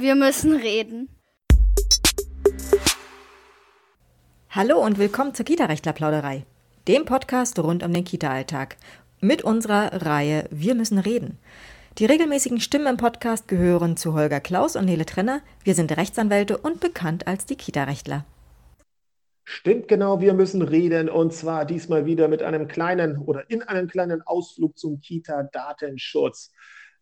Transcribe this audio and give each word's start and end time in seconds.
Wir 0.00 0.14
müssen 0.14 0.56
reden. 0.56 1.10
Hallo 4.48 4.82
und 4.82 4.98
willkommen 4.98 5.34
zur 5.34 5.44
Kita-Rechtler-Plauderei, 5.44 6.46
dem 6.88 7.04
Podcast 7.04 7.58
rund 7.58 7.82
um 7.82 7.92
den 7.92 8.04
Kita-Alltag. 8.04 8.78
Mit 9.20 9.42
unserer 9.42 10.06
Reihe 10.06 10.48
Wir 10.50 10.74
müssen 10.74 10.98
reden. 10.98 11.36
Die 11.98 12.06
regelmäßigen 12.06 12.60
Stimmen 12.60 12.86
im 12.86 12.96
Podcast 12.96 13.46
gehören 13.46 13.98
zu 13.98 14.14
Holger 14.14 14.40
Klaus 14.40 14.74
und 14.74 14.86
Nele 14.86 15.04
Trenner. 15.04 15.42
Wir 15.64 15.74
sind 15.74 15.94
Rechtsanwälte 15.94 16.56
und 16.56 16.80
bekannt 16.80 17.26
als 17.26 17.44
die 17.44 17.56
Kita-Rechtler. 17.56 18.24
Stimmt 19.44 19.86
genau, 19.86 20.22
wir 20.22 20.32
müssen 20.32 20.62
reden 20.62 21.10
und 21.10 21.34
zwar 21.34 21.66
diesmal 21.66 22.06
wieder 22.06 22.28
mit 22.28 22.42
einem 22.42 22.68
kleinen 22.68 23.18
oder 23.18 23.50
in 23.50 23.62
einem 23.62 23.86
kleinen 23.86 24.22
Ausflug 24.22 24.78
zum 24.78 25.02
Kita-Datenschutz. 25.02 26.52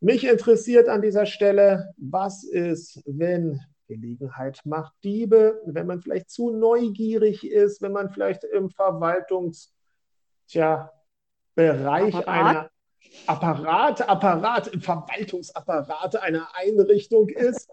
Mich 0.01 0.25
interessiert 0.25 0.89
an 0.89 1.03
dieser 1.03 1.27
Stelle, 1.27 1.93
was 1.97 2.45
ist, 2.45 3.03
wenn 3.05 3.61
Gelegenheit 3.89 4.61
macht 4.65 4.93
Diebe, 5.03 5.61
wenn 5.67 5.87
man 5.87 6.01
vielleicht 6.01 6.31
zu 6.31 6.51
neugierig 6.51 7.45
ist, 7.45 7.83
wenn 7.83 7.93
man 7.93 8.11
vielleicht 8.11 8.45
im 8.45 8.71
Verwaltungsbereich 8.71 10.91
einer 11.57 12.71
Apparat, 13.27 14.09
Apparat, 14.09 14.69
im 14.69 14.83
Verwaltungsapparat 14.83 16.17
einer 16.17 16.49
Einrichtung 16.55 17.29
ist 17.29 17.69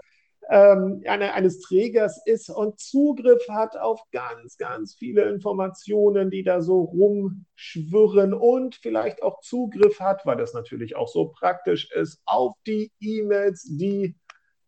ähm, 0.49 1.04
eine, 1.08 1.34
eines 1.34 1.59
Trägers 1.62 2.22
ist 2.26 2.49
und 2.49 2.80
Zugriff 2.80 3.48
hat 3.49 3.77
auf 3.77 4.02
ganz, 4.12 4.58
ganz 4.58 4.95
viele 4.95 5.23
Informationen, 5.23 6.30
die 6.30 6.44
da 6.44 6.62
so 6.62 6.81
rumschwirren 6.81 8.34
und 8.34 8.76
vielleicht 8.76 9.23
auch 9.23 9.41
Zugriff 9.41 9.99
hat, 9.99 10.26
weil 10.26 10.38
das 10.38 10.54
natürlich 10.54 10.95
auch 10.95 11.08
so 11.08 11.30
praktisch 11.30 11.91
ist, 11.91 12.21
auf 12.26 12.54
die 12.66 12.91
E-Mails, 12.99 13.63
die 13.63 14.16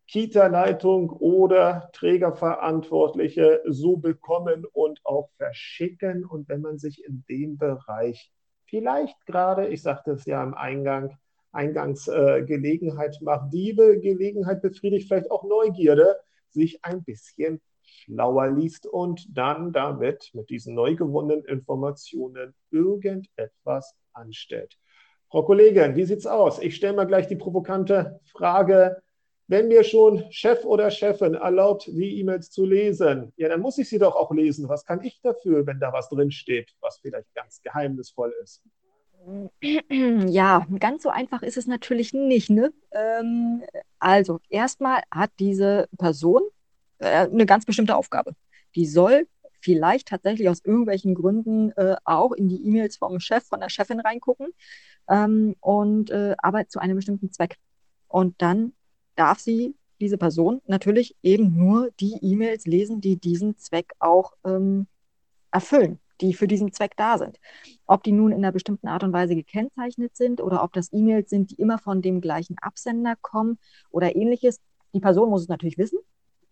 Kita-Leitung 0.07 1.09
oder 1.09 1.89
Trägerverantwortliche 1.93 3.61
so 3.65 3.97
bekommen 3.97 4.65
und 4.71 5.01
auch 5.03 5.29
verschicken. 5.37 6.25
Und 6.25 6.47
wenn 6.47 6.61
man 6.61 6.77
sich 6.77 7.03
in 7.03 7.25
dem 7.29 7.57
Bereich 7.57 8.31
vielleicht 8.65 9.25
gerade, 9.25 9.67
ich 9.67 9.81
sagte 9.81 10.11
es 10.11 10.25
ja 10.25 10.41
im 10.43 10.53
Eingang, 10.53 11.17
Eingangsgelegenheit 11.57 13.17
äh, 13.19 13.23
macht 13.23 13.51
Diebe, 13.51 13.99
Gelegenheit 13.99 14.61
befriedigt 14.61 15.07
vielleicht 15.07 15.31
auch 15.31 15.43
Neugierde, 15.43 16.15
sich 16.49 16.85
ein 16.85 17.03
bisschen 17.03 17.59
schlauer 17.83 18.51
liest 18.51 18.85
und 18.85 19.27
dann 19.35 19.73
damit 19.73 20.29
mit 20.33 20.49
diesen 20.49 20.75
neu 20.75 20.95
gewonnenen 20.95 21.43
Informationen 21.45 22.53
irgendetwas 22.71 23.95
anstellt. 24.13 24.77
Frau 25.29 25.43
Kollegin, 25.43 25.95
wie 25.95 26.05
sieht's 26.05 26.25
aus? 26.25 26.59
Ich 26.59 26.75
stelle 26.75 26.95
mal 26.95 27.05
gleich 27.05 27.27
die 27.27 27.35
provokante 27.35 28.19
Frage. 28.31 29.01
Wenn 29.47 29.67
mir 29.69 29.83
schon 29.83 30.25
Chef 30.29 30.65
oder 30.65 30.91
Chefin 30.91 31.33
erlaubt, 31.33 31.87
die 31.87 32.19
E-Mails 32.19 32.51
zu 32.51 32.65
lesen, 32.65 33.33
ja, 33.37 33.47
dann 33.47 33.61
muss 33.61 33.77
ich 33.77 33.89
sie 33.89 33.97
doch 33.97 34.15
auch 34.15 34.31
lesen. 34.31 34.67
Was 34.67 34.85
kann 34.85 35.01
ich 35.03 35.21
dafür, 35.21 35.65
wenn 35.65 35.79
da 35.79 35.91
was 35.93 36.09
drinsteht, 36.09 36.73
was 36.81 36.99
vielleicht 36.99 37.33
ganz 37.33 37.61
geheimnisvoll 37.61 38.33
ist? 38.43 38.61
Ja, 39.91 40.65
ganz 40.79 41.03
so 41.03 41.09
einfach 41.09 41.41
ist 41.41 41.57
es 41.57 41.67
natürlich 41.67 42.13
nicht. 42.13 42.49
Ne? 42.49 42.73
Ähm, 42.91 43.63
also, 43.99 44.39
erstmal 44.49 45.01
hat 45.11 45.31
diese 45.39 45.89
Person 45.97 46.41
äh, 46.99 47.27
eine 47.27 47.45
ganz 47.45 47.65
bestimmte 47.65 47.95
Aufgabe. 47.95 48.33
Die 48.75 48.85
soll 48.85 49.27
vielleicht 49.59 50.07
tatsächlich 50.07 50.49
aus 50.49 50.63
irgendwelchen 50.63 51.15
Gründen 51.15 51.71
äh, 51.71 51.95
auch 52.05 52.31
in 52.31 52.47
die 52.47 52.65
E-Mails 52.65 52.97
vom 52.97 53.19
Chef, 53.19 53.43
von 53.45 53.59
der 53.59 53.69
Chefin 53.69 53.99
reingucken, 53.99 54.47
ähm, 55.09 55.55
und 55.59 56.09
äh, 56.11 56.35
aber 56.37 56.67
zu 56.67 56.79
einem 56.79 56.95
bestimmten 56.95 57.31
Zweck. 57.31 57.57
Und 58.07 58.41
dann 58.41 58.73
darf 59.15 59.39
sie, 59.39 59.75
diese 59.99 60.17
Person, 60.17 60.61
natürlich 60.67 61.15
eben 61.23 61.55
nur 61.55 61.89
die 61.99 62.19
E-Mails 62.21 62.65
lesen, 62.65 63.01
die 63.01 63.17
diesen 63.17 63.57
Zweck 63.57 63.93
auch 63.99 64.33
ähm, 64.45 64.87
erfüllen 65.51 65.99
die 66.21 66.33
für 66.33 66.47
diesen 66.47 66.71
Zweck 66.73 66.93
da 66.97 67.17
sind. 67.17 67.39
Ob 67.85 68.03
die 68.03 68.11
nun 68.11 68.31
in 68.31 68.39
einer 68.39 68.51
bestimmten 68.51 68.87
Art 68.87 69.03
und 69.03 69.13
Weise 69.13 69.35
gekennzeichnet 69.35 70.15
sind 70.15 70.41
oder 70.41 70.63
ob 70.63 70.73
das 70.73 70.91
E-Mails 70.91 71.29
sind, 71.29 71.51
die 71.51 71.55
immer 71.55 71.77
von 71.77 72.01
dem 72.01 72.21
gleichen 72.21 72.57
Absender 72.59 73.15
kommen 73.21 73.57
oder 73.91 74.15
ähnliches. 74.15 74.59
Die 74.93 74.99
Person 74.99 75.29
muss 75.29 75.41
es 75.41 75.47
natürlich 75.47 75.77
wissen, 75.77 75.99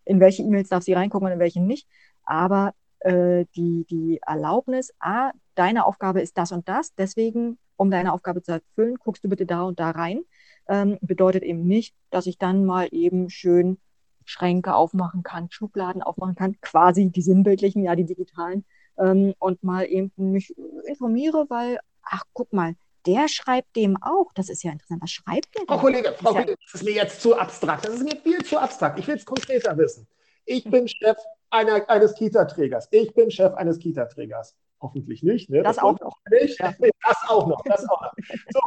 in 0.06 0.20
welche 0.20 0.44
E-Mails 0.44 0.70
darf 0.70 0.84
sie 0.84 0.94
reingucken 0.94 1.28
und 1.28 1.34
in 1.34 1.40
welche 1.40 1.62
nicht. 1.62 1.88
Aber 2.24 2.74
äh, 3.00 3.46
die, 3.56 3.86
die 3.90 4.20
Erlaubnis, 4.26 4.94
a, 5.00 5.32
deine 5.56 5.86
Aufgabe 5.86 6.22
ist 6.22 6.38
das 6.38 6.52
und 6.52 6.68
das, 6.68 6.94
deswegen, 6.96 7.58
um 7.76 7.92
deine 7.92 8.14
Aufgabe 8.14 8.42
zu 8.42 8.54
erfüllen, 8.54 8.96
guckst 8.96 9.24
du 9.24 9.30
bitte 9.30 9.46
da 9.46 9.64
und 9.64 9.80
da 9.80 9.92
rein, 9.92 10.22
ähm, 10.68 10.98
bedeutet 11.02 11.44
eben 11.44 11.66
nicht, 11.66 11.96
dass 12.10 12.26
ich 12.26 12.38
dann 12.38 12.66
mal 12.66 12.88
eben 12.92 13.30
schön 13.30 13.78
Schränke 14.26 14.74
aufmachen 14.74 15.24
kann, 15.24 15.52
Schubladen 15.52 16.02
aufmachen 16.02 16.36
kann, 16.36 16.60
quasi 16.62 17.10
die 17.10 17.22
sinnbildlichen, 17.22 17.84
ja, 17.84 17.96
die 17.96 18.06
digitalen, 18.06 18.66
ähm, 18.98 19.34
und 19.40 19.64
mal 19.64 19.86
eben 19.86 20.12
mich 20.16 20.56
informiere, 20.88 21.46
weil, 21.50 21.80
ach, 22.04 22.24
guck 22.34 22.54
mal, 22.54 22.76
der 23.06 23.28
schreibt 23.28 23.76
dem 23.76 23.98
auch. 24.02 24.32
Das 24.34 24.50
ist 24.50 24.64
ja 24.64 24.72
interessant. 24.72 25.02
Was 25.02 25.12
schreibt 25.12 25.56
der 25.58 25.66
Frau 25.68 25.78
Kollege, 25.78 26.14
Frau 26.18 26.32
Kollege, 26.32 26.52
ja 26.52 26.58
das 26.64 26.82
ist 26.82 26.84
mir 26.84 26.94
jetzt 26.94 27.22
zu 27.22 27.38
abstrakt. 27.38 27.86
Das 27.86 27.94
ist 27.96 28.04
mir 28.04 28.18
viel 28.18 28.44
zu 28.44 28.58
abstrakt. 28.58 29.00
Ich 29.00 29.08
will 29.08 29.16
es 29.16 29.26
konkreter 29.26 29.78
wissen. 29.78 30.08
Ich 30.46 30.64
bin 30.64 30.88
Chef 30.88 31.18
einer, 31.50 31.88
eines 31.90 32.16
Kita-Trägers. 32.16 32.88
Ich 32.92 33.14
bin 33.14 33.32
Chef 33.32 33.54
eines 33.54 33.80
Kita-Trägers. 33.80 34.56
Hoffentlich 34.82 35.24
nicht. 35.24 35.50
Ne? 35.50 35.64
Das, 35.64 35.78
das 35.78 35.86
auch 35.86 36.00
noch. 36.00 36.18
Nicht. 36.30 36.60
Ja. 36.60 36.74
Das 37.06 37.18
auch 37.28 37.48
noch. 37.48 37.62
Das 37.64 37.88
auch 37.88 38.02
noch. 38.02 38.14
So, 38.50 38.60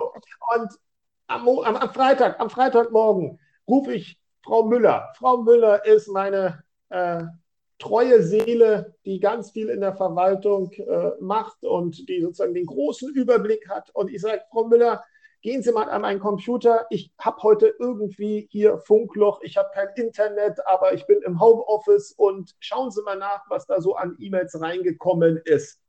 und 0.56 0.72
am, 1.26 1.48
am, 1.48 1.76
am, 1.76 1.92
Freitag, 1.92 2.40
am 2.40 2.50
Freitagmorgen 2.50 3.38
rufe 3.68 3.92
ich 3.92 4.18
Frau 4.42 4.64
Müller. 4.64 5.12
Frau 5.16 5.38
Müller 5.38 5.84
ist 5.84 6.08
meine 6.08 6.62
äh, 6.88 7.24
treue 7.78 8.22
Seele, 8.22 8.94
die 9.04 9.20
ganz 9.20 9.52
viel 9.52 9.68
in 9.68 9.80
der 9.80 9.94
Verwaltung 9.94 10.72
äh, 10.72 11.12
macht 11.20 11.64
und 11.64 12.08
die 12.08 12.20
sozusagen 12.20 12.54
den 12.54 12.66
großen 12.66 13.14
Überblick 13.14 13.68
hat. 13.68 13.90
Und 13.94 14.10
ich 14.10 14.20
sage, 14.20 14.42
Frau 14.50 14.64
Müller, 14.64 15.04
gehen 15.40 15.62
Sie 15.62 15.72
mal 15.72 15.88
an 15.88 16.02
meinen 16.02 16.20
Computer. 16.20 16.86
Ich 16.90 17.12
habe 17.18 17.42
heute 17.42 17.74
irgendwie 17.78 18.48
hier 18.50 18.78
Funkloch, 18.78 19.40
ich 19.42 19.56
habe 19.56 19.70
kein 19.72 19.88
Internet, 19.96 20.66
aber 20.66 20.92
ich 20.94 21.06
bin 21.06 21.22
im 21.22 21.40
Homeoffice 21.40 22.12
und 22.12 22.54
schauen 22.58 22.90
Sie 22.90 23.02
mal 23.02 23.16
nach, 23.16 23.44
was 23.48 23.66
da 23.66 23.80
so 23.80 23.94
an 23.94 24.16
E-Mails 24.18 24.60
reingekommen 24.60 25.40
ist. 25.44 25.80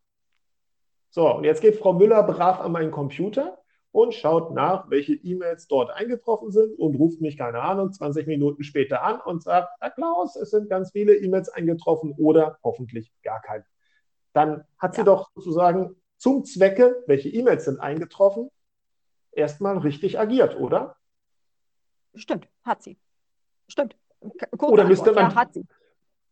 So, 1.09 1.35
und 1.35 1.44
jetzt 1.44 1.61
geht 1.61 1.77
Frau 1.77 1.94
Müller 1.94 2.21
brav 2.23 2.61
an 2.61 2.71
meinen 2.71 2.91
Computer 2.91 3.59
und 3.91 4.13
schaut 4.13 4.53
nach, 4.53 4.89
welche 4.89 5.13
E-Mails 5.13 5.67
dort 5.67 5.91
eingetroffen 5.91 6.51
sind 6.51 6.77
und 6.77 6.95
ruft 6.95 7.22
mich, 7.22 7.38
keine 7.38 7.61
Ahnung, 7.61 7.91
20 7.91 8.27
Minuten 8.27 8.63
später 8.63 9.03
an 9.03 9.19
und 9.19 9.41
sagt, 9.41 9.69
Herr 9.79 9.91
Klaus, 9.91 10.35
es 10.35 10.51
sind 10.51 10.69
ganz 10.69 10.91
viele 10.91 11.16
E-Mails 11.16 11.50
eingetroffen 11.50 12.13
oder 12.17 12.59
hoffentlich 12.63 13.11
gar 13.23 13.41
keine. 13.41 13.66
Dann 14.33 14.63
hat 14.77 14.94
sie 14.94 15.01
ja. 15.01 15.05
doch 15.05 15.31
sozusagen 15.33 15.95
zum 16.17 16.44
Zwecke, 16.44 17.03
welche 17.07 17.29
E-Mails 17.29 17.66
sind 17.66 17.79
eingetroffen, 17.79 18.50
erstmal 19.31 19.77
richtig 19.79 20.19
agiert, 20.19 20.59
oder? 20.59 20.95
Stimmt, 22.13 22.47
hat 22.63 22.83
sie. 22.83 23.00
Stimmt. 23.67 23.95
Kurze 24.57 24.73
oder 24.73 24.83
müsste 24.85 25.11
man, 25.13 25.31
ja, 25.31 25.35
hat 25.35 25.53
sie. 25.53 25.66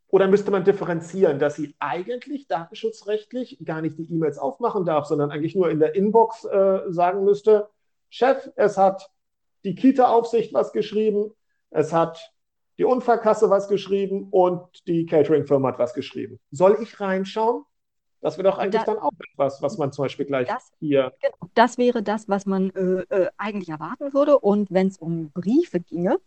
Oder 0.10 0.28
müsste 0.28 0.52
man 0.52 0.64
differenzieren, 0.64 1.38
dass 1.38 1.56
sie 1.56 1.76
eigentlich 1.80 2.48
datenschutzrechtlich 2.48 3.60
gar 3.66 3.82
nicht 3.82 3.98
die 3.98 4.12
E-Mails 4.12 4.38
aufmachen 4.38 4.86
darf, 4.86 5.06
sondern 5.06 5.32
eigentlich 5.32 5.56
nur 5.56 5.70
in 5.70 5.80
der 5.80 5.96
Inbox 5.96 6.46
äh, 6.46 6.82
sagen 6.88 7.26
müsste, 7.26 7.70
Chef, 8.10 8.50
es 8.56 8.78
hat 8.78 9.12
die 9.66 9.76
Kita-Aufsicht 9.76 10.54
was 10.54 10.72
geschrieben, 10.72 11.34
es 11.72 11.92
hat 11.92 12.34
die 12.78 12.86
Unfallkasse 12.86 13.50
was 13.50 13.68
geschrieben 13.68 14.28
und 14.32 14.88
die 14.88 15.06
Catering-Firma 15.06 15.70
hat 15.70 15.80
was 15.80 15.94
geschrieben. 15.94 16.40
Soll 16.52 16.78
ich 16.82 17.00
reinschauen? 17.00 17.64
Das 18.22 18.38
wäre 18.38 18.50
doch 18.50 18.58
eigentlich 18.58 18.82
das, 18.82 18.86
dann 18.86 18.98
auch 18.98 19.12
etwas, 19.34 19.62
was 19.62 19.78
man 19.78 19.92
zum 19.92 20.06
Beispiel 20.06 20.26
gleich 20.26 20.48
das, 20.48 20.72
hier. 20.80 21.14
Genau, 21.22 21.52
das 21.54 21.78
wäre 21.78 22.02
das, 22.02 22.28
was 22.28 22.46
man 22.46 22.70
äh, 22.72 23.02
äh, 23.10 23.30
eigentlich 23.38 23.70
erwarten 23.70 24.14
würde. 24.14 24.40
Und 24.40 24.72
wenn 24.72 24.88
es 24.88 24.98
um 24.98 25.32
Briefe 25.32 25.80
ginge, 25.80 26.18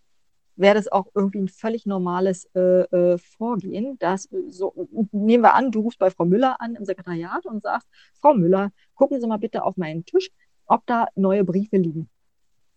wäre 0.60 0.74
das 0.74 0.90
auch 0.90 1.06
irgendwie 1.14 1.40
ein 1.40 1.48
völlig 1.48 1.86
normales 1.86 2.44
äh, 2.54 2.82
äh, 2.82 3.18
Vorgehen. 3.18 3.98
Dass, 3.98 4.28
so, 4.48 4.74
nehmen 5.12 5.42
wir 5.42 5.54
an, 5.54 5.72
du 5.72 5.80
rufst 5.80 5.98
bei 5.98 6.10
Frau 6.10 6.24
Müller 6.24 6.60
an 6.60 6.74
im 6.74 6.84
Sekretariat 6.84 7.46
und 7.46 7.62
sagst, 7.62 7.88
Frau 8.20 8.34
Müller, 8.34 8.70
gucken 8.94 9.20
Sie 9.20 9.26
mal 9.26 9.38
bitte 9.38 9.64
auf 9.64 9.76
meinen 9.76 10.04
Tisch, 10.04 10.30
ob 10.66 10.86
da 10.86 11.08
neue 11.16 11.44
Briefe 11.44 11.76
liegen. 11.76 12.08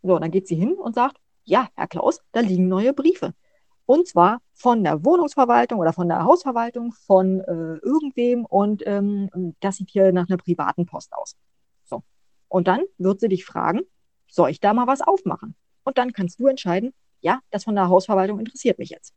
So, 0.02 0.18
dann 0.18 0.32
geht 0.32 0.48
sie 0.48 0.56
hin 0.56 0.74
und 0.74 0.96
sagt, 0.96 1.18
ja, 1.44 1.70
Herr 1.76 1.88
Klaus, 1.88 2.22
da 2.32 2.40
liegen 2.40 2.68
neue 2.68 2.94
Briefe. 2.94 3.34
Und 3.86 4.08
zwar 4.08 4.40
von 4.54 4.84
der 4.84 5.04
Wohnungsverwaltung 5.04 5.80
oder 5.80 5.94
von 5.94 6.08
der 6.08 6.24
Hausverwaltung, 6.24 6.94
von 6.94 7.42
äh, 7.42 7.76
irgendwem 7.84 8.46
und 8.46 8.84
ähm, 8.86 9.54
das 9.60 9.78
sieht 9.78 9.90
hier 9.90 10.14
nach 10.14 10.30
einer 10.30 10.38
privaten 10.38 10.86
Post 10.86 11.14
aus. 11.14 11.36
So. 11.84 12.02
Und 12.48 12.68
dann 12.68 12.84
wird 12.98 13.20
sie 13.20 13.28
dich 13.28 13.46
fragen, 13.46 13.82
soll 14.28 14.52
ich 14.52 14.62
da 14.62 14.74
mal 14.74 14.88
was 14.88 15.02
aufmachen? 15.02 15.56
Und 15.84 15.98
dann 15.98 16.14
kannst 16.14 16.40
du 16.40 16.48
entscheiden, 16.48 16.94
ja, 17.24 17.40
das 17.50 17.64
von 17.64 17.76
der 17.76 17.90
Hausverwaltung 17.90 18.40
interessiert 18.40 18.78
mich 18.78 18.90
jetzt. 18.90 19.14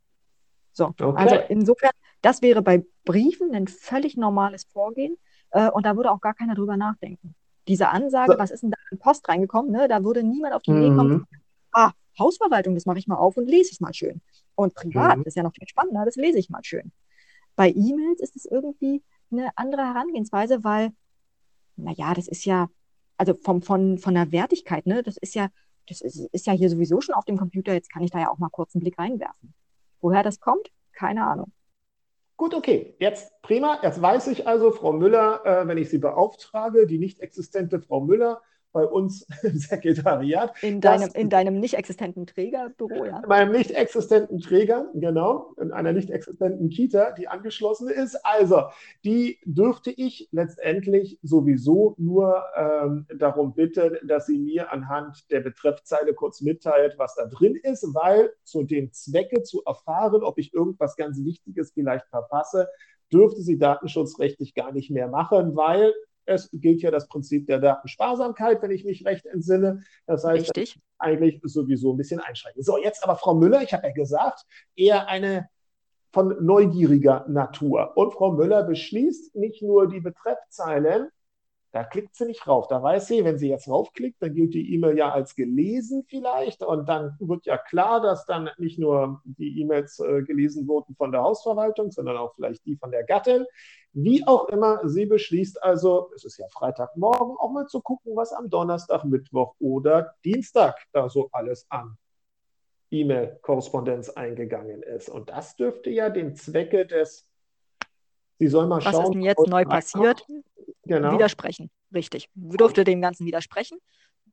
So, 0.73 0.87
okay. 0.99 1.13
also 1.15 1.35
insofern, 1.49 1.91
das 2.21 2.41
wäre 2.41 2.61
bei 2.61 2.85
Briefen 3.03 3.53
ein 3.53 3.67
völlig 3.67 4.15
normales 4.15 4.63
Vorgehen 4.63 5.17
äh, 5.51 5.69
und 5.69 5.85
da 5.85 5.95
würde 5.95 6.11
auch 6.11 6.21
gar 6.21 6.33
keiner 6.33 6.55
drüber 6.55 6.77
nachdenken. 6.77 7.35
Diese 7.67 7.89
Ansage, 7.89 8.33
so. 8.33 8.39
was 8.39 8.51
ist 8.51 8.63
denn 8.63 8.71
da 8.71 8.77
in 8.91 8.97
Post 8.97 9.27
reingekommen, 9.27 9.71
ne, 9.71 9.87
da 9.87 10.03
würde 10.03 10.23
niemand 10.23 10.53
auf 10.53 10.61
die 10.61 10.71
Idee 10.71 10.95
kommen, 10.95 11.13
mhm. 11.13 11.27
ah, 11.73 11.91
Hausverwaltung, 12.17 12.75
das 12.75 12.85
mache 12.85 12.99
ich 12.99 13.07
mal 13.07 13.17
auf 13.17 13.37
und 13.37 13.47
lese 13.47 13.71
ich 13.71 13.81
mal 13.81 13.93
schön. 13.93 14.21
Und 14.55 14.73
privat, 14.73 15.17
Mhm. 15.17 15.23
das 15.23 15.31
ist 15.31 15.35
ja 15.35 15.43
noch 15.43 15.53
viel 15.53 15.67
spannender, 15.67 16.05
das 16.05 16.15
lese 16.15 16.39
ich 16.39 16.49
mal 16.49 16.63
schön. 16.63 16.91
Bei 17.55 17.69
E-Mails 17.69 18.21
ist 18.21 18.35
es 18.35 18.45
irgendwie 18.45 19.03
eine 19.31 19.49
andere 19.55 19.81
Herangehensweise, 19.81 20.63
weil, 20.63 20.91
naja, 21.75 22.13
das 22.13 22.27
ist 22.27 22.45
ja, 22.45 22.69
also 23.17 23.33
vom, 23.33 23.61
von, 23.61 23.97
von 23.97 24.13
der 24.13 24.31
Wertigkeit, 24.31 24.85
ne, 24.85 25.03
das 25.03 25.17
ist 25.17 25.35
ja, 25.35 25.49
das 25.87 26.01
ist, 26.01 26.27
ist 26.31 26.45
ja 26.45 26.53
hier 26.53 26.69
sowieso 26.69 27.01
schon 27.01 27.15
auf 27.15 27.25
dem 27.25 27.37
Computer, 27.37 27.73
jetzt 27.73 27.91
kann 27.91 28.03
ich 28.03 28.11
da 28.11 28.19
ja 28.19 28.29
auch 28.29 28.37
mal 28.37 28.49
kurz 28.49 28.75
einen 28.75 28.81
Blick 28.81 28.97
reinwerfen. 28.99 29.53
Woher 30.01 30.23
das 30.23 30.39
kommt? 30.39 30.71
Keine 30.93 31.25
Ahnung. 31.25 31.51
Gut, 32.35 32.53
okay. 32.53 32.95
Jetzt 32.99 33.31
prima. 33.41 33.79
Jetzt 33.81 33.99
weiß 34.01 34.27
ich 34.27 34.47
also, 34.47 34.71
Frau 34.71 34.93
Müller, 34.93 35.43
äh, 35.43 35.67
wenn 35.67 35.79
ich 35.79 35.89
Sie 35.89 35.97
beauftrage, 35.97 36.85
die 36.85 36.99
nicht 36.99 37.19
existente 37.19 37.79
Frau 37.79 38.01
Müller 38.01 38.41
bei 38.77 38.85
uns 38.85 39.25
im 39.41 39.57
Sekretariat, 39.57 40.53
In 40.61 40.81
deinem, 40.81 41.09
in 41.15 41.29
deinem 41.31 41.59
nicht 41.59 41.73
existenten 41.73 42.27
Trägerbüro, 42.27 43.05
ja. 43.05 43.21
in 43.23 43.27
meinem 43.27 43.51
nicht 43.51 43.71
existenten 43.71 44.39
Träger, 44.39 44.85
genau, 44.93 45.53
in 45.59 45.71
einer 45.71 45.93
nicht 45.93 46.11
existenten 46.11 46.69
Kita, 46.69 47.11
die 47.11 47.27
angeschlossen 47.27 47.89
ist. 47.89 48.23
Also, 48.23 48.65
die 49.03 49.39
dürfte 49.45 49.89
ich 49.89 50.29
letztendlich 50.31 51.17
sowieso 51.23 51.95
nur 51.97 52.43
ähm, 52.55 53.07
darum 53.17 53.55
bitten, 53.55 53.97
dass 54.07 54.27
sie 54.27 54.37
mir 54.37 54.71
anhand 54.71 55.31
der 55.31 55.39
Betreffzeile 55.39 56.13
kurz 56.13 56.41
mitteilt, 56.41 56.99
was 56.99 57.15
da 57.15 57.25
drin 57.25 57.55
ist, 57.55 57.83
weil 57.95 58.31
zu 58.43 58.61
dem 58.61 58.93
Zwecke 58.93 59.41
zu 59.41 59.63
erfahren, 59.65 60.21
ob 60.21 60.37
ich 60.37 60.53
irgendwas 60.53 60.95
ganz 60.95 61.23
Wichtiges 61.23 61.71
vielleicht 61.71 62.05
verpasse, 62.09 62.67
dürfte 63.11 63.41
sie 63.41 63.57
datenschutzrechtlich 63.57 64.53
gar 64.53 64.71
nicht 64.71 64.91
mehr 64.91 65.07
machen, 65.07 65.55
weil 65.55 65.93
es 66.27 66.49
gilt 66.51 66.81
ja 66.81 66.91
das 66.91 67.07
Prinzip 67.07 67.47
der 67.47 67.59
Datensparsamkeit, 67.59 68.61
wenn 68.61 68.71
ich 68.71 68.83
mich 68.83 69.05
recht 69.05 69.25
entsinne. 69.25 69.83
Das 70.05 70.23
heißt, 70.23 70.55
Richtig. 70.57 70.79
eigentlich 70.99 71.39
sowieso 71.43 71.93
ein 71.93 71.97
bisschen 71.97 72.19
einschränken. 72.19 72.63
So, 72.63 72.77
jetzt 72.77 73.03
aber 73.03 73.15
Frau 73.15 73.33
Müller, 73.33 73.61
ich 73.63 73.73
habe 73.73 73.87
ja 73.87 73.93
gesagt, 73.93 74.45
eher 74.75 75.07
eine 75.07 75.49
von 76.11 76.35
neugieriger 76.43 77.25
Natur. 77.27 77.95
Und 77.95 78.13
Frau 78.13 78.31
Müller 78.31 78.63
beschließt 78.63 79.35
nicht 79.35 79.61
nur 79.61 79.87
die 79.87 79.99
Betreffzeilen, 79.99 81.09
da 81.71 81.83
klickt 81.83 82.15
sie 82.15 82.25
nicht 82.25 82.47
rauf. 82.47 82.67
Da 82.67 82.81
weiß 82.81 83.07
sie, 83.07 83.23
wenn 83.25 83.37
sie 83.37 83.49
jetzt 83.49 83.67
raufklickt, 83.67 84.21
dann 84.21 84.33
gilt 84.33 84.53
die 84.53 84.73
E-Mail 84.73 84.97
ja 84.97 85.11
als 85.11 85.35
gelesen 85.35 86.05
vielleicht. 86.07 86.63
Und 86.63 86.87
dann 86.87 87.15
wird 87.19 87.45
ja 87.45 87.57
klar, 87.57 88.01
dass 88.01 88.25
dann 88.25 88.49
nicht 88.57 88.79
nur 88.79 89.21
die 89.25 89.59
E-Mails 89.61 89.99
äh, 89.99 90.23
gelesen 90.23 90.67
wurden 90.67 90.95
von 90.95 91.11
der 91.11 91.21
Hausverwaltung, 91.21 91.91
sondern 91.91 92.17
auch 92.17 92.33
vielleicht 92.35 92.65
die 92.65 92.77
von 92.77 92.91
der 92.91 93.03
Gattin. 93.03 93.45
Wie 93.93 94.25
auch 94.25 94.47
immer, 94.49 94.87
sie 94.87 95.05
beschließt 95.05 95.61
also, 95.61 96.11
es 96.15 96.23
ist 96.23 96.37
ja 96.37 96.47
Freitagmorgen, 96.49 97.35
auch 97.37 97.51
mal 97.51 97.67
zu 97.67 97.81
gucken, 97.81 98.15
was 98.15 98.31
am 98.31 98.49
Donnerstag, 98.49 99.03
Mittwoch 99.03 99.55
oder 99.59 100.13
Dienstag 100.23 100.77
da 100.93 101.09
so 101.09 101.29
alles 101.31 101.65
an 101.69 101.97
E-Mail-Korrespondenz 102.91 104.09
eingegangen 104.09 104.81
ist. 104.83 105.09
Und 105.09 105.29
das 105.29 105.55
dürfte 105.55 105.89
ja 105.89 106.09
dem 106.09 106.35
Zwecke 106.35 106.85
des, 106.85 107.27
sie 108.39 108.47
soll 108.47 108.67
mal 108.67 108.77
Was 108.77 108.85
schauen. 108.85 109.03
ist 109.03 109.13
denn 109.13 109.21
jetzt 109.21 109.47
neu 109.47 109.65
passiert? 109.65 110.25
Genau. 110.87 111.11
Widersprechen. 111.13 111.69
Richtig. 111.93 112.29
Dürfte 112.33 112.83
dem 112.83 113.01
Ganzen 113.01 113.25
widersprechen. 113.25 113.77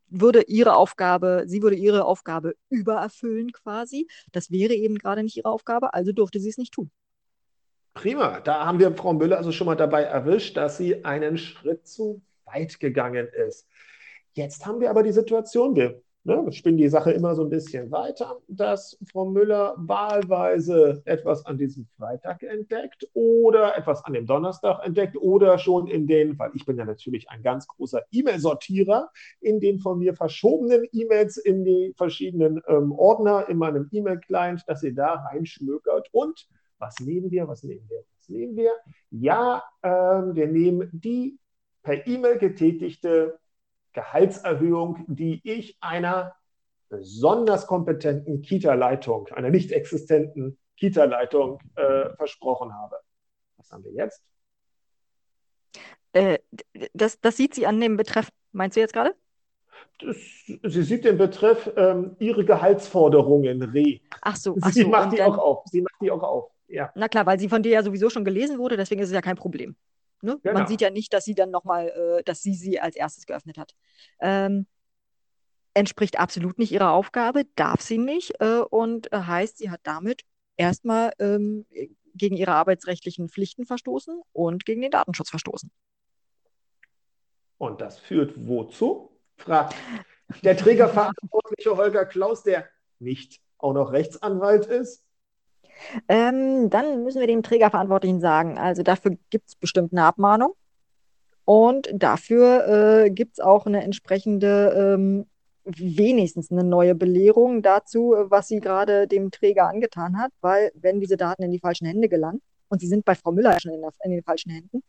Würde 0.09 0.43
ihre 0.43 0.77
Aufgabe, 0.77 1.45
sie 1.47 1.63
würde 1.63 1.77
ihre 1.77 2.05
Aufgabe 2.05 2.55
übererfüllen 2.69 3.53
quasi. 3.53 4.07
Das 4.33 4.51
wäre 4.51 4.75
eben 4.75 4.99
gerade 4.99 5.23
nicht 5.23 5.37
ihre 5.37 5.49
Aufgabe, 5.49 5.95
also 5.95 6.13
durfte 6.13 6.41
sie 6.41 6.51
es 6.51 6.59
nicht 6.59 6.73
tun. 6.73 6.91
Prima, 7.95 8.41
da 8.41 8.67
haben 8.67 8.79
wir 8.81 8.95
Frau 8.95 9.13
Müller 9.13 9.39
also 9.39 9.53
schon 9.53 9.67
mal 9.67 9.77
dabei 9.77 10.03
erwischt, 10.03 10.57
dass 10.57 10.77
sie 10.77 11.05
einen 11.05 11.39
Schritt 11.39 11.87
zu 11.87 12.23
weit 12.45 12.81
gegangen 12.81 13.29
ist. 13.29 13.69
Jetzt 14.33 14.67
haben 14.67 14.81
wir 14.81 14.91
aber 14.91 15.03
die 15.05 15.13
Situation, 15.13 15.77
wir 15.77 16.03
ne, 16.25 16.53
spinnen 16.53 16.79
die 16.79 16.89
Sache 16.89 17.13
immer 17.13 17.35
so 17.35 17.45
ein 17.45 17.51
bisschen 17.51 17.91
weiter, 17.91 18.41
dass 18.49 18.99
Frau 19.11 19.27
Müller 19.27 19.75
wahlweise 19.77 21.03
etwas 21.05 21.45
an 21.47 21.59
diesem 21.59 21.87
Freitag 21.97 22.43
entdeckt 22.43 23.07
oder 23.13 23.77
etwas 23.77 24.05
an 24.05 24.15
dem 24.15 24.27
Donnerstag 24.27 24.85
entdeckt 24.85 25.17
oder 25.17 25.59
schon 25.59 25.87
in 25.87 26.07
den, 26.07 26.39
weil 26.39 26.51
ich 26.55 26.65
bin 26.65 26.79
ja 26.79 26.85
natürlich 26.85 27.29
ein 27.31 27.43
ganz 27.43 27.67
großer 27.67 28.03
E-Mail-Sortierer, 28.11 29.11
in 29.41 29.61
den 29.61 29.79
von 29.79 29.99
mir 29.99 30.15
verschobenen 30.15 30.87
E-Mails 30.93 31.37
in 31.37 31.65
die 31.65 31.93
verschiedenen 31.97 32.61
ähm, 32.67 32.93
Ordner 32.93 33.49
in 33.49 33.59
meinem 33.59 33.89
E-Mail-Client, 33.93 34.63
dass 34.67 34.81
sie 34.81 34.95
da 34.95 35.15
reinschmökert 35.15 36.09
und 36.13 36.49
was 36.79 36.99
nehmen 37.01 37.31
wir? 37.31 37.47
Was 37.49 37.63
nehmen 37.63 37.89
wir? 37.89 38.05
Was 38.19 38.29
nehmen 38.29 38.57
wir? 38.57 38.73
Ja, 39.11 39.63
ähm, 39.83 40.35
wir 40.35 40.49
nehmen 40.49 40.91
die 40.93 41.39
per 41.83 42.07
E-Mail 42.07 42.39
getätigte 42.39 43.39
Gehaltserhöhung, 43.95 45.05
die 45.09 45.41
ich 45.45 45.77
einer 45.81 46.35
besonders 46.89 47.67
kompetenten 47.67 48.43
Kita-Leitung, 48.43 49.29
einer 49.29 49.51
nicht 49.51 49.73
existenten 49.73 50.59
Kita-Leitung 50.77 51.59
äh, 51.77 52.11
versprochen 52.17 52.75
habe. 52.75 52.97
Was 53.57 53.71
haben 53.71 53.85
wir 53.85 53.93
jetzt? 53.93 54.23
Äh, 56.13 56.39
das, 56.93 57.21
das 57.21 57.37
sieht 57.37 57.55
sie 57.55 57.67
an 57.67 57.81
dem 57.81 57.97
Betreff, 57.97 58.29
meinst 58.53 58.77
du 58.77 58.81
jetzt 58.81 58.93
gerade? 58.93 59.15
Das, 60.01 60.17
sie 60.47 60.83
sieht 60.83 61.05
den 61.05 61.19
Betreff 61.19 61.71
ähm, 61.77 62.17
ihre 62.19 62.45
Gehaltsforderungen 62.45 63.63
re. 63.63 64.01
Ach 64.21 64.37
so, 64.37 64.57
ach 64.61 64.71
Sie 64.73 64.83
so. 64.83 64.89
macht 64.89 65.05
und 65.07 65.13
die 65.13 65.17
dann- 65.19 65.33
auch 65.33 65.39
auf. 65.39 65.65
Sie 65.67 65.83
macht 65.83 65.95
die 66.01 66.11
auch 66.11 66.23
auf. 66.23 66.51
Ja. 66.69 66.91
Na 66.95 67.09
klar, 67.09 67.27
weil 67.27 67.39
sie 67.39 67.49
von 67.49 67.63
dir 67.63 67.73
ja 67.73 67.83
sowieso 67.83 68.11
schon 68.11 68.25
gelesen 68.25 68.59
wurde, 68.59 68.77
deswegen 68.77 69.01
ist 69.03 69.09
es 69.09 69.15
ja 69.15 69.21
kein 69.21 69.37
Problem. 69.37 69.77
Ne? 70.25 70.39
Genau. 70.43 70.59
Man 70.59 70.67
sieht 70.67 70.81
ja 70.81 70.91
nicht, 70.91 71.13
dass 71.13 71.25
sie 71.25 71.35
dann 71.35 71.51
nochmal, 71.51 71.89
äh, 71.89 72.23
dass 72.25 72.43
sie 72.43 72.55
sie 72.55 72.81
als 72.81 72.97
erstes 72.97 73.27
geöffnet 73.27 73.59
hat. 73.59 73.75
Ähm, 74.21 74.67
entspricht 75.75 76.19
absolut 76.19 76.59
nicht 76.59 76.73
ihrer 76.73 76.93
Aufgabe, 76.93 77.45
darf 77.57 77.83
sie 77.83 77.99
nicht 77.99 78.33
äh, 78.41 78.61
und 78.61 79.13
äh, 79.13 79.19
heißt, 79.19 79.59
sie 79.59 79.71
hat 79.71 79.81
damit 79.83 80.23
erstmal 80.57 81.13
ähm, 81.19 81.67
gegen 82.15 82.37
ihre 82.37 82.53
arbeitsrechtlichen 82.53 83.29
Pflichten 83.29 83.67
verstoßen 83.67 84.23
und 84.33 84.65
gegen 84.65 84.81
den 84.81 84.91
Datenschutz 84.91 85.31
verstoßen. 85.31 85.71
Und 87.59 87.81
das 87.81 87.99
führt 87.99 88.35
wozu? 88.37 89.21
Fragt 89.37 89.75
der 90.43 90.57
Trägerverantwortliche 90.57 91.77
Holger 91.77 92.07
Klaus, 92.07 92.43
der 92.43 92.69
nicht 92.99 93.41
auch 93.59 93.73
noch 93.75 93.93
Rechtsanwalt 93.93 94.67
ist. 94.67 95.05
Ähm, 96.09 96.71
dann 96.71 97.05
müssen 97.05 97.21
wir 97.21 97.27
dem 97.27 97.43
Trägerverantwortlichen 97.43 98.21
sagen, 98.21 98.59
also 98.59 98.83
dafür 98.83 99.17
gibt 99.31 99.49
es 99.49 99.57
bestimmt 99.57 99.93
eine 99.93 100.05
Abmahnung 100.05 100.55
und 101.45 101.91
dafür 101.93 103.05
äh, 103.05 103.11
gibt 103.11 103.35
es 103.35 103.41
auch 103.41 103.67
eine 103.67 103.83
entsprechende, 103.83 104.95
ähm, 104.97 105.27
wenigstens 105.65 106.51
eine 106.51 106.65
neue 106.65 106.95
Belehrung 106.95 107.63
dazu, 107.63 108.15
was 108.19 108.49
sie 108.49 108.61
gerade 108.61 109.07
dem 109.07 109.31
Träger 109.31 109.69
angetan 109.69 110.19
hat, 110.19 110.33
weil 110.41 110.73
wenn 110.75 111.01
diese 111.01 111.17
Daten 111.17 111.43
in 111.43 111.51
die 111.51 111.61
falschen 111.61 111.87
Hände 111.87 112.09
gelangen, 112.09 112.41
und 112.69 112.81
sie 112.81 112.89
sind 112.89 113.05
bei 113.05 113.15
Frau 113.15 113.31
Müller 113.31 113.59
schon 113.61 113.73
in, 113.73 113.83
der, 113.83 113.93
in 114.03 114.11
den 114.11 114.23
falschen 114.23 114.51
Händen, 114.51 114.83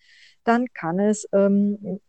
dann 0.44 0.68
kann 0.74 1.00
es 1.00 1.27
ähm, 1.34 2.00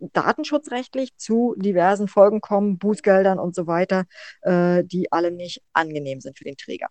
datenschutzrechtlich 0.00 1.16
zu 1.16 1.54
diversen 1.58 2.08
Folgen 2.08 2.40
kommen, 2.40 2.78
Bußgeldern 2.78 3.38
und 3.38 3.54
so 3.54 3.66
weiter, 3.66 4.04
äh, 4.42 4.84
die 4.84 5.10
alle 5.10 5.30
nicht 5.30 5.62
angenehm 5.72 6.20
sind 6.20 6.38
für 6.38 6.44
den 6.44 6.56
Träger. 6.56 6.88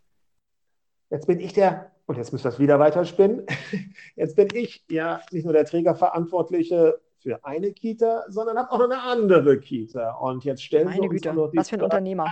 Jetzt 1.10 1.28
bin 1.28 1.40
ich 1.40 1.54
der, 1.54 1.92
und 2.06 2.18
jetzt 2.18 2.32
müssen 2.32 2.44
wir 2.44 2.52
es 2.52 2.60
wieder 2.60 2.80
weiterspinnen. 2.80 3.46
Jetzt 4.16 4.36
bin 4.36 4.48
ich 4.54 4.84
ja 4.90 5.22
nicht 5.32 5.44
nur 5.44 5.54
der 5.54 5.66
Trägerverantwortliche 5.66 7.00
für 7.20 7.44
eine 7.44 7.72
Kita, 7.72 8.26
sondern 8.30 8.58
habe 8.58 8.72
auch 8.72 8.80
noch 8.80 8.86
eine 8.86 9.02
andere 9.02 9.60
Kita. 9.60 10.14
Und 10.14 10.46
jetzt 10.46 10.64
stellen 10.64 10.88
wir 10.88 10.96
Meine 10.96 11.10
uns 11.10 11.22
Güte, 11.22 11.34
noch 11.34 11.52
die 11.52 11.58
was 11.58 11.70
für 11.70 11.76
ein 11.76 11.82
Unternehmer. 11.82 12.32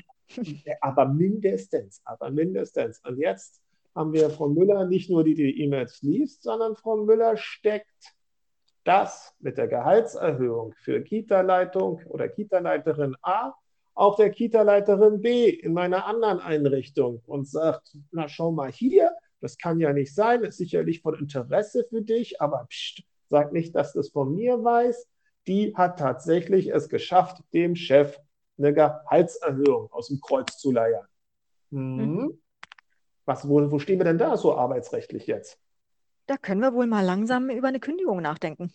aber 0.81 1.07
mindestens, 1.07 2.01
aber 2.05 2.31
mindestens. 2.31 3.01
Und 3.05 3.17
jetzt 3.17 3.62
haben 3.96 4.13
wir 4.13 4.29
Frau 4.29 4.48
Müller 4.48 4.86
nicht 4.86 5.10
nur 5.10 5.24
die, 5.24 5.34
die 5.34 5.62
E-Mails 5.62 6.01
liest, 6.03 6.43
sondern 6.43 6.75
Frau 6.75 6.98
Müller 6.98 7.36
steckt 7.36 8.15
das 8.84 9.34
mit 9.39 9.57
der 9.57 9.67
Gehaltserhöhung 9.67 10.74
für 10.77 11.01
Kita-Leitung 11.01 12.01
oder 12.05 12.29
Kita-Leiterin 12.29 13.15
A 13.22 13.53
auch 13.98 14.16
der 14.16 14.30
Kita-Leiterin 14.30 15.22
B 15.22 15.50
in 15.50 15.74
meiner 15.74 16.06
anderen 16.06 16.39
Einrichtung 16.39 17.22
und 17.25 17.48
sagt, 17.48 17.98
na 18.12 18.30
schau 18.30 18.51
mal 18.51 18.72
hier, 18.72 19.12
das 19.42 19.58
kann 19.58 19.80
ja 19.80 19.92
nicht 19.92 20.13
sein, 20.13 20.44
ist 20.44 20.58
sicherlich 20.58 21.01
von 21.01 21.18
Interesse 21.18 21.86
für 21.89 22.04
dich, 22.04 22.39
aber 22.39 22.68
pst, 22.70 23.04
sag 23.30 23.54
nicht, 23.54 23.75
dass 23.75 23.94
das 23.94 24.10
von 24.10 24.36
mir 24.36 24.63
weiß. 24.63 25.08
Die 25.48 25.75
hat 25.75 25.98
tatsächlich 25.98 26.74
es 26.74 26.89
geschafft, 26.89 27.44
dem 27.54 27.75
Chef 27.75 28.20
eine 28.60 28.74
Gehaltserhöhung 28.74 29.92
aus 29.92 30.10
dem 30.10 30.20
Kreuz 30.22 30.58
zu 30.58 30.72
leiern. 30.72 31.06
Hm. 31.72 32.38
Was, 33.25 33.48
wo, 33.50 33.72
wo 33.72 33.80
stehen 33.80 34.00
wir 34.00 34.06
denn 34.06 34.20
da 34.20 34.38
so 34.38 34.56
arbeitsrechtlich 34.56 35.25
jetzt? 35.25 35.60
Da 36.27 36.38
können 36.38 36.62
wir 36.62 36.74
wohl 36.74 36.88
mal 36.88 37.04
langsam 37.04 37.50
über 37.50 37.70
eine 37.70 37.80
Kündigung 37.80 38.22
nachdenken. 38.22 38.72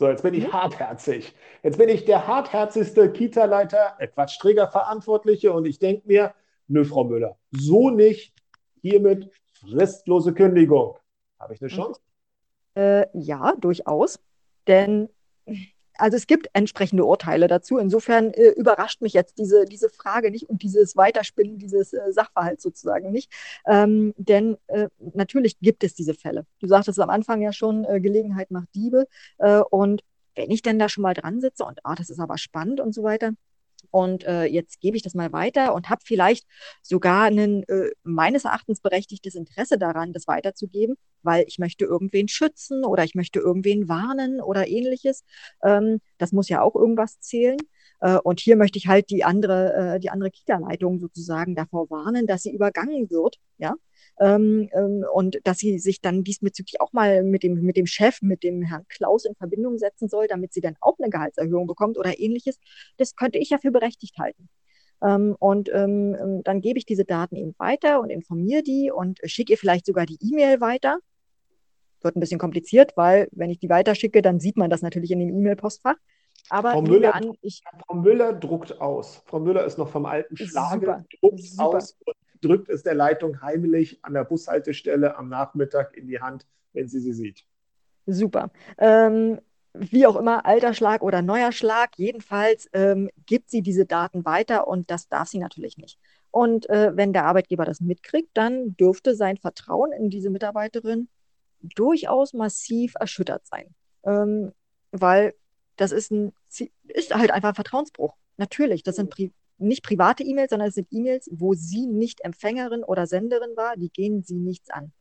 So, 0.00 0.08
jetzt 0.08 0.22
bin 0.22 0.32
ich 0.32 0.50
hartherzig. 0.50 1.34
Jetzt 1.62 1.76
bin 1.76 1.90
ich 1.90 2.06
der 2.06 2.26
hartherzigste 2.26 3.12
Kita-Leiter, 3.12 3.96
äh 3.98 4.06
Quatsch, 4.06 4.38
Trägerverantwortliche 4.38 5.52
und 5.52 5.66
ich 5.66 5.78
denke 5.78 6.08
mir, 6.08 6.32
nö, 6.68 6.86
Frau 6.86 7.04
Müller, 7.04 7.36
so 7.50 7.90
nicht. 7.90 8.32
Hiermit 8.80 9.30
fristlose 9.52 10.32
Kündigung. 10.32 10.96
Habe 11.38 11.52
ich 11.52 11.60
eine 11.60 11.68
Chance? 11.68 12.00
Äh, 12.74 13.08
ja, 13.12 13.52
durchaus. 13.60 14.18
Denn 14.66 15.10
also 16.00 16.16
es 16.16 16.26
gibt 16.26 16.48
entsprechende 16.52 17.04
Urteile 17.04 17.46
dazu. 17.48 17.78
Insofern 17.78 18.32
äh, 18.32 18.50
überrascht 18.50 19.00
mich 19.02 19.12
jetzt 19.12 19.38
diese, 19.38 19.64
diese 19.64 19.88
Frage 19.88 20.30
nicht 20.30 20.48
und 20.48 20.62
dieses 20.62 20.96
Weiterspinnen 20.96 21.58
dieses 21.58 21.92
äh, 21.92 22.12
Sachverhalts 22.12 22.62
sozusagen 22.62 23.12
nicht. 23.12 23.32
Ähm, 23.66 24.14
denn 24.16 24.56
äh, 24.68 24.88
natürlich 25.14 25.58
gibt 25.60 25.84
es 25.84 25.94
diese 25.94 26.14
Fälle. 26.14 26.46
Du 26.60 26.66
sagtest 26.66 26.98
am 27.00 27.10
Anfang 27.10 27.42
ja 27.42 27.52
schon, 27.52 27.84
äh, 27.84 28.00
Gelegenheit 28.00 28.50
macht 28.50 28.74
Diebe. 28.74 29.06
Äh, 29.38 29.60
und 29.70 30.02
wenn 30.34 30.50
ich 30.50 30.62
denn 30.62 30.78
da 30.78 30.88
schon 30.88 31.02
mal 31.02 31.14
dran 31.14 31.40
sitze 31.40 31.64
und, 31.64 31.80
ah, 31.84 31.94
das 31.94 32.10
ist 32.10 32.20
aber 32.20 32.38
spannend 32.38 32.80
und 32.80 32.94
so 32.94 33.02
weiter, 33.02 33.32
und 33.90 34.24
äh, 34.24 34.44
jetzt 34.44 34.80
gebe 34.80 34.96
ich 34.96 35.02
das 35.02 35.14
mal 35.14 35.32
weiter 35.32 35.74
und 35.74 35.90
habe 35.90 36.02
vielleicht 36.04 36.46
sogar 36.82 37.24
ein 37.24 37.64
äh, 37.68 37.90
meines 38.02 38.44
Erachtens 38.44 38.80
berechtigtes 38.80 39.34
Interesse 39.34 39.78
daran, 39.78 40.12
das 40.12 40.26
weiterzugeben, 40.26 40.96
weil 41.22 41.44
ich 41.46 41.58
möchte 41.58 41.84
irgendwen 41.84 42.28
schützen 42.28 42.84
oder 42.84 43.04
ich 43.04 43.14
möchte 43.14 43.40
irgendwen 43.40 43.88
warnen 43.88 44.40
oder 44.40 44.68
ähnliches. 44.68 45.24
Ähm, 45.62 46.00
das 46.18 46.32
muss 46.32 46.48
ja 46.48 46.62
auch 46.62 46.74
irgendwas 46.74 47.20
zählen. 47.20 47.58
Äh, 48.00 48.18
und 48.18 48.40
hier 48.40 48.56
möchte 48.56 48.78
ich 48.78 48.88
halt 48.88 49.10
die 49.10 49.24
andere, 49.24 49.94
äh, 49.96 50.00
die 50.00 50.10
andere 50.10 50.30
Kita-Leitung 50.30 50.98
sozusagen 50.98 51.54
davor 51.54 51.90
warnen, 51.90 52.26
dass 52.26 52.42
sie 52.42 52.54
übergangen 52.54 53.10
wird. 53.10 53.36
Ja, 53.58 53.74
ähm, 54.20 54.68
ähm, 54.72 55.04
und 55.12 55.38
dass 55.44 55.58
sie 55.58 55.78
sich 55.78 56.00
dann 56.02 56.22
diesbezüglich 56.22 56.80
auch 56.80 56.92
mal 56.92 57.24
mit 57.24 57.42
dem, 57.42 57.54
mit 57.62 57.76
dem 57.76 57.86
Chef, 57.86 58.20
mit 58.20 58.42
dem 58.42 58.62
Herrn 58.62 58.84
Klaus 58.88 59.24
in 59.24 59.34
Verbindung 59.34 59.78
setzen 59.78 60.08
soll, 60.08 60.26
damit 60.26 60.52
sie 60.52 60.60
dann 60.60 60.76
auch 60.80 60.98
eine 60.98 61.10
Gehaltserhöhung 61.10 61.66
bekommt 61.66 61.98
oder 61.98 62.20
ähnliches. 62.20 62.58
Das 62.98 63.16
könnte 63.16 63.38
ich 63.38 63.50
ja 63.50 63.58
für 63.58 63.70
berechtigt 63.70 64.18
halten. 64.18 64.48
Ähm, 65.02 65.36
und 65.38 65.70
ähm, 65.72 66.14
ähm, 66.20 66.42
dann 66.44 66.60
gebe 66.60 66.78
ich 66.78 66.84
diese 66.84 67.06
Daten 67.06 67.34
eben 67.34 67.54
weiter 67.56 68.00
und 68.00 68.10
informiere 68.10 68.62
die 68.62 68.90
und 68.90 69.18
schicke 69.24 69.54
ihr 69.54 69.58
vielleicht 69.58 69.86
sogar 69.86 70.04
die 70.04 70.18
E-Mail 70.20 70.60
weiter. 70.60 70.98
Wird 72.02 72.16
ein 72.16 72.20
bisschen 72.20 72.38
kompliziert, 72.38 72.92
weil 72.96 73.28
wenn 73.32 73.48
ich 73.48 73.58
die 73.58 73.70
weiterschicke, 73.70 74.20
dann 74.20 74.38
sieht 74.38 74.58
man 74.58 74.68
das 74.68 74.82
natürlich 74.82 75.10
in 75.12 75.20
dem 75.20 75.30
E-Mail-Postfach. 75.30 75.96
Aber 76.50 76.72
Frau 76.72 76.82
Müller, 76.82 77.14
an, 77.14 77.32
ich, 77.40 77.62
Frau 77.86 77.94
Müller 77.94 78.34
druckt 78.34 78.80
aus. 78.80 79.22
Frau 79.26 79.38
Müller 79.38 79.64
ist 79.64 79.78
noch 79.78 79.88
vom 79.88 80.04
alten 80.04 80.36
Schlage, 80.36 80.86
super, 80.86 81.04
druckt 81.20 81.42
super. 81.42 81.64
aus 81.64 81.96
und 82.04 82.14
drückt 82.40 82.68
es 82.68 82.82
der 82.82 82.94
Leitung 82.94 83.42
heimlich 83.42 83.98
an 84.02 84.14
der 84.14 84.24
Bushaltestelle 84.24 85.16
am 85.16 85.28
Nachmittag 85.28 85.96
in 85.96 86.06
die 86.06 86.20
Hand, 86.20 86.46
wenn 86.72 86.88
sie 86.88 87.00
sie 87.00 87.12
sieht. 87.12 87.44
Super. 88.06 88.50
Ähm, 88.78 89.40
wie 89.74 90.06
auch 90.06 90.16
immer, 90.16 90.46
alter 90.46 90.74
Schlag 90.74 91.02
oder 91.02 91.22
neuer 91.22 91.52
Schlag, 91.52 91.90
jedenfalls 91.96 92.68
ähm, 92.72 93.08
gibt 93.26 93.50
sie 93.50 93.62
diese 93.62 93.86
Daten 93.86 94.24
weiter 94.24 94.66
und 94.66 94.90
das 94.90 95.08
darf 95.08 95.28
sie 95.28 95.38
natürlich 95.38 95.78
nicht. 95.78 95.98
Und 96.30 96.68
äh, 96.70 96.96
wenn 96.96 97.12
der 97.12 97.24
Arbeitgeber 97.24 97.64
das 97.64 97.80
mitkriegt, 97.80 98.30
dann 98.34 98.76
dürfte 98.76 99.14
sein 99.14 99.36
Vertrauen 99.36 99.92
in 99.92 100.10
diese 100.10 100.30
Mitarbeiterin 100.30 101.08
durchaus 101.60 102.32
massiv 102.32 102.94
erschüttert 102.98 103.46
sein. 103.46 103.74
Ähm, 104.04 104.52
weil 104.92 105.34
das 105.76 105.92
ist, 105.92 106.10
ein, 106.10 106.32
ist 106.88 107.14
halt 107.14 107.30
einfach 107.30 107.50
ein 107.50 107.54
Vertrauensbruch. 107.54 108.16
Natürlich, 108.36 108.82
das 108.82 108.96
sind 108.96 109.10
Pri 109.10 109.32
nicht 109.60 109.82
private 109.82 110.22
E-Mails, 110.22 110.50
sondern 110.50 110.68
es 110.68 110.74
sind 110.74 110.88
E-Mails, 110.90 111.28
wo 111.32 111.54
sie 111.54 111.86
nicht 111.86 112.22
Empfängerin 112.22 112.82
oder 112.84 113.06
Senderin 113.06 113.56
war, 113.56 113.76
die 113.76 113.90
gehen 113.90 114.22
sie 114.22 114.36
nichts 114.36 114.70
an. 114.70 114.92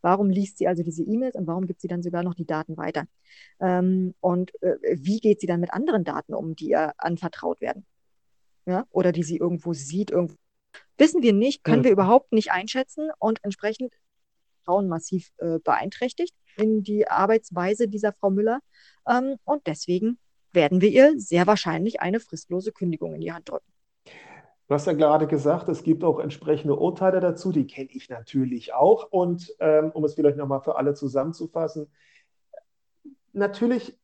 Warum 0.00 0.30
liest 0.30 0.58
sie 0.58 0.68
also 0.68 0.82
diese 0.82 1.02
E-Mails 1.02 1.34
und 1.34 1.46
warum 1.46 1.66
gibt 1.66 1.80
sie 1.80 1.88
dann 1.88 2.02
sogar 2.02 2.22
noch 2.22 2.34
die 2.34 2.46
Daten 2.46 2.76
weiter? 2.76 3.06
Ähm, 3.60 4.14
und 4.20 4.52
äh, 4.62 4.76
wie 4.92 5.20
geht 5.20 5.40
sie 5.40 5.46
dann 5.46 5.60
mit 5.60 5.72
anderen 5.72 6.04
Daten 6.04 6.34
um, 6.34 6.54
die 6.54 6.70
ihr 6.70 6.92
anvertraut 6.98 7.60
werden? 7.60 7.86
Ja? 8.66 8.86
Oder 8.90 9.12
die 9.12 9.22
sie 9.22 9.36
irgendwo 9.36 9.72
sieht, 9.72 10.10
irgendwo. 10.10 10.36
Wissen 10.98 11.22
wir 11.22 11.32
nicht, 11.32 11.64
können 11.64 11.82
ja. 11.82 11.84
wir 11.84 11.92
überhaupt 11.92 12.32
nicht 12.32 12.52
einschätzen 12.52 13.10
und 13.18 13.42
entsprechend 13.42 13.94
Frauen 14.64 14.88
massiv 14.88 15.30
äh, 15.38 15.58
beeinträchtigt 15.58 16.34
in 16.56 16.82
die 16.82 17.08
Arbeitsweise 17.08 17.88
dieser 17.88 18.12
Frau 18.12 18.30
Müller. 18.30 18.60
Ähm, 19.08 19.36
und 19.44 19.66
deswegen 19.66 20.18
werden 20.52 20.80
wir 20.80 20.90
ihr 20.90 21.14
sehr 21.16 21.46
wahrscheinlich 21.46 22.00
eine 22.00 22.20
fristlose 22.20 22.72
Kündigung 22.72 23.14
in 23.14 23.20
die 23.20 23.32
Hand 23.32 23.48
drücken. 23.48 23.73
Du 24.74 24.76
hast 24.76 24.86
ja 24.88 24.92
gerade 24.92 25.28
gesagt, 25.28 25.68
es 25.68 25.84
gibt 25.84 26.02
auch 26.02 26.18
entsprechende 26.18 26.74
Urteile 26.74 27.20
dazu, 27.20 27.52
die 27.52 27.64
kenne 27.64 27.90
ich 27.92 28.10
natürlich 28.10 28.74
auch. 28.74 29.06
Und 29.12 29.54
ähm, 29.60 29.92
um 29.92 30.02
es 30.02 30.14
vielleicht 30.14 30.36
nochmal 30.36 30.62
für 30.62 30.74
alle 30.74 30.94
zusammenzufassen, 30.94 31.86
natürlich 33.32 33.96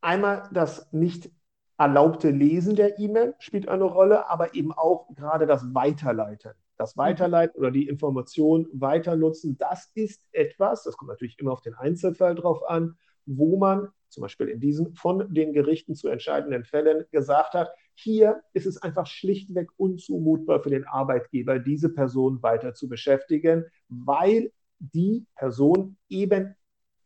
einmal 0.00 0.50
das 0.52 0.92
nicht 0.92 1.30
erlaubte 1.78 2.30
Lesen 2.30 2.74
der 2.74 2.98
E-Mail 2.98 3.36
spielt 3.38 3.68
eine 3.68 3.84
Rolle, 3.84 4.28
aber 4.28 4.56
eben 4.56 4.72
auch 4.72 5.06
gerade 5.14 5.46
das 5.46 5.72
Weiterleiten. 5.72 6.54
Das 6.76 6.96
Weiterleiten 6.96 7.56
oder 7.56 7.70
die 7.70 7.86
Information 7.86 8.66
weiter 8.72 9.14
nutzen, 9.14 9.56
das 9.56 9.92
ist 9.94 10.26
etwas, 10.32 10.82
das 10.82 10.96
kommt 10.96 11.10
natürlich 11.10 11.38
immer 11.38 11.52
auf 11.52 11.60
den 11.60 11.74
Einzelfall 11.74 12.34
drauf 12.34 12.68
an, 12.68 12.98
wo 13.24 13.56
man 13.56 13.86
zum 14.08 14.22
Beispiel 14.22 14.48
in 14.48 14.58
diesen 14.58 14.96
von 14.96 15.32
den 15.32 15.52
Gerichten 15.52 15.94
zu 15.94 16.08
entscheidenden 16.08 16.64
Fällen 16.64 17.04
gesagt 17.12 17.54
hat, 17.54 17.70
hier 18.02 18.42
ist 18.52 18.66
es 18.66 18.82
einfach 18.82 19.06
schlichtweg 19.06 19.70
unzumutbar 19.76 20.62
für 20.62 20.70
den 20.70 20.86
Arbeitgeber, 20.86 21.58
diese 21.58 21.88
Person 21.88 22.42
weiter 22.42 22.74
zu 22.74 22.88
beschäftigen, 22.88 23.66
weil 23.88 24.52
die 24.78 25.26
Person 25.36 25.96
eben 26.08 26.54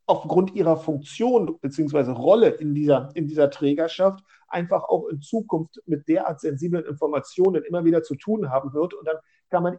aufgrund 0.06 0.54
ihrer 0.54 0.76
Funktion 0.76 1.58
bzw. 1.60 2.12
Rolle 2.12 2.48
in 2.50 2.74
dieser, 2.74 3.10
in 3.14 3.26
dieser 3.26 3.50
Trägerschaft 3.50 4.24
einfach 4.48 4.84
auch 4.84 5.08
in 5.08 5.20
Zukunft 5.20 5.82
mit 5.86 6.08
derart 6.08 6.40
sensiblen 6.40 6.84
Informationen 6.84 7.64
immer 7.64 7.84
wieder 7.84 8.02
zu 8.02 8.14
tun 8.14 8.50
haben 8.50 8.72
wird. 8.72 8.94
Und 8.94 9.06
dann 9.06 9.16
kann 9.50 9.62
man, 9.64 9.78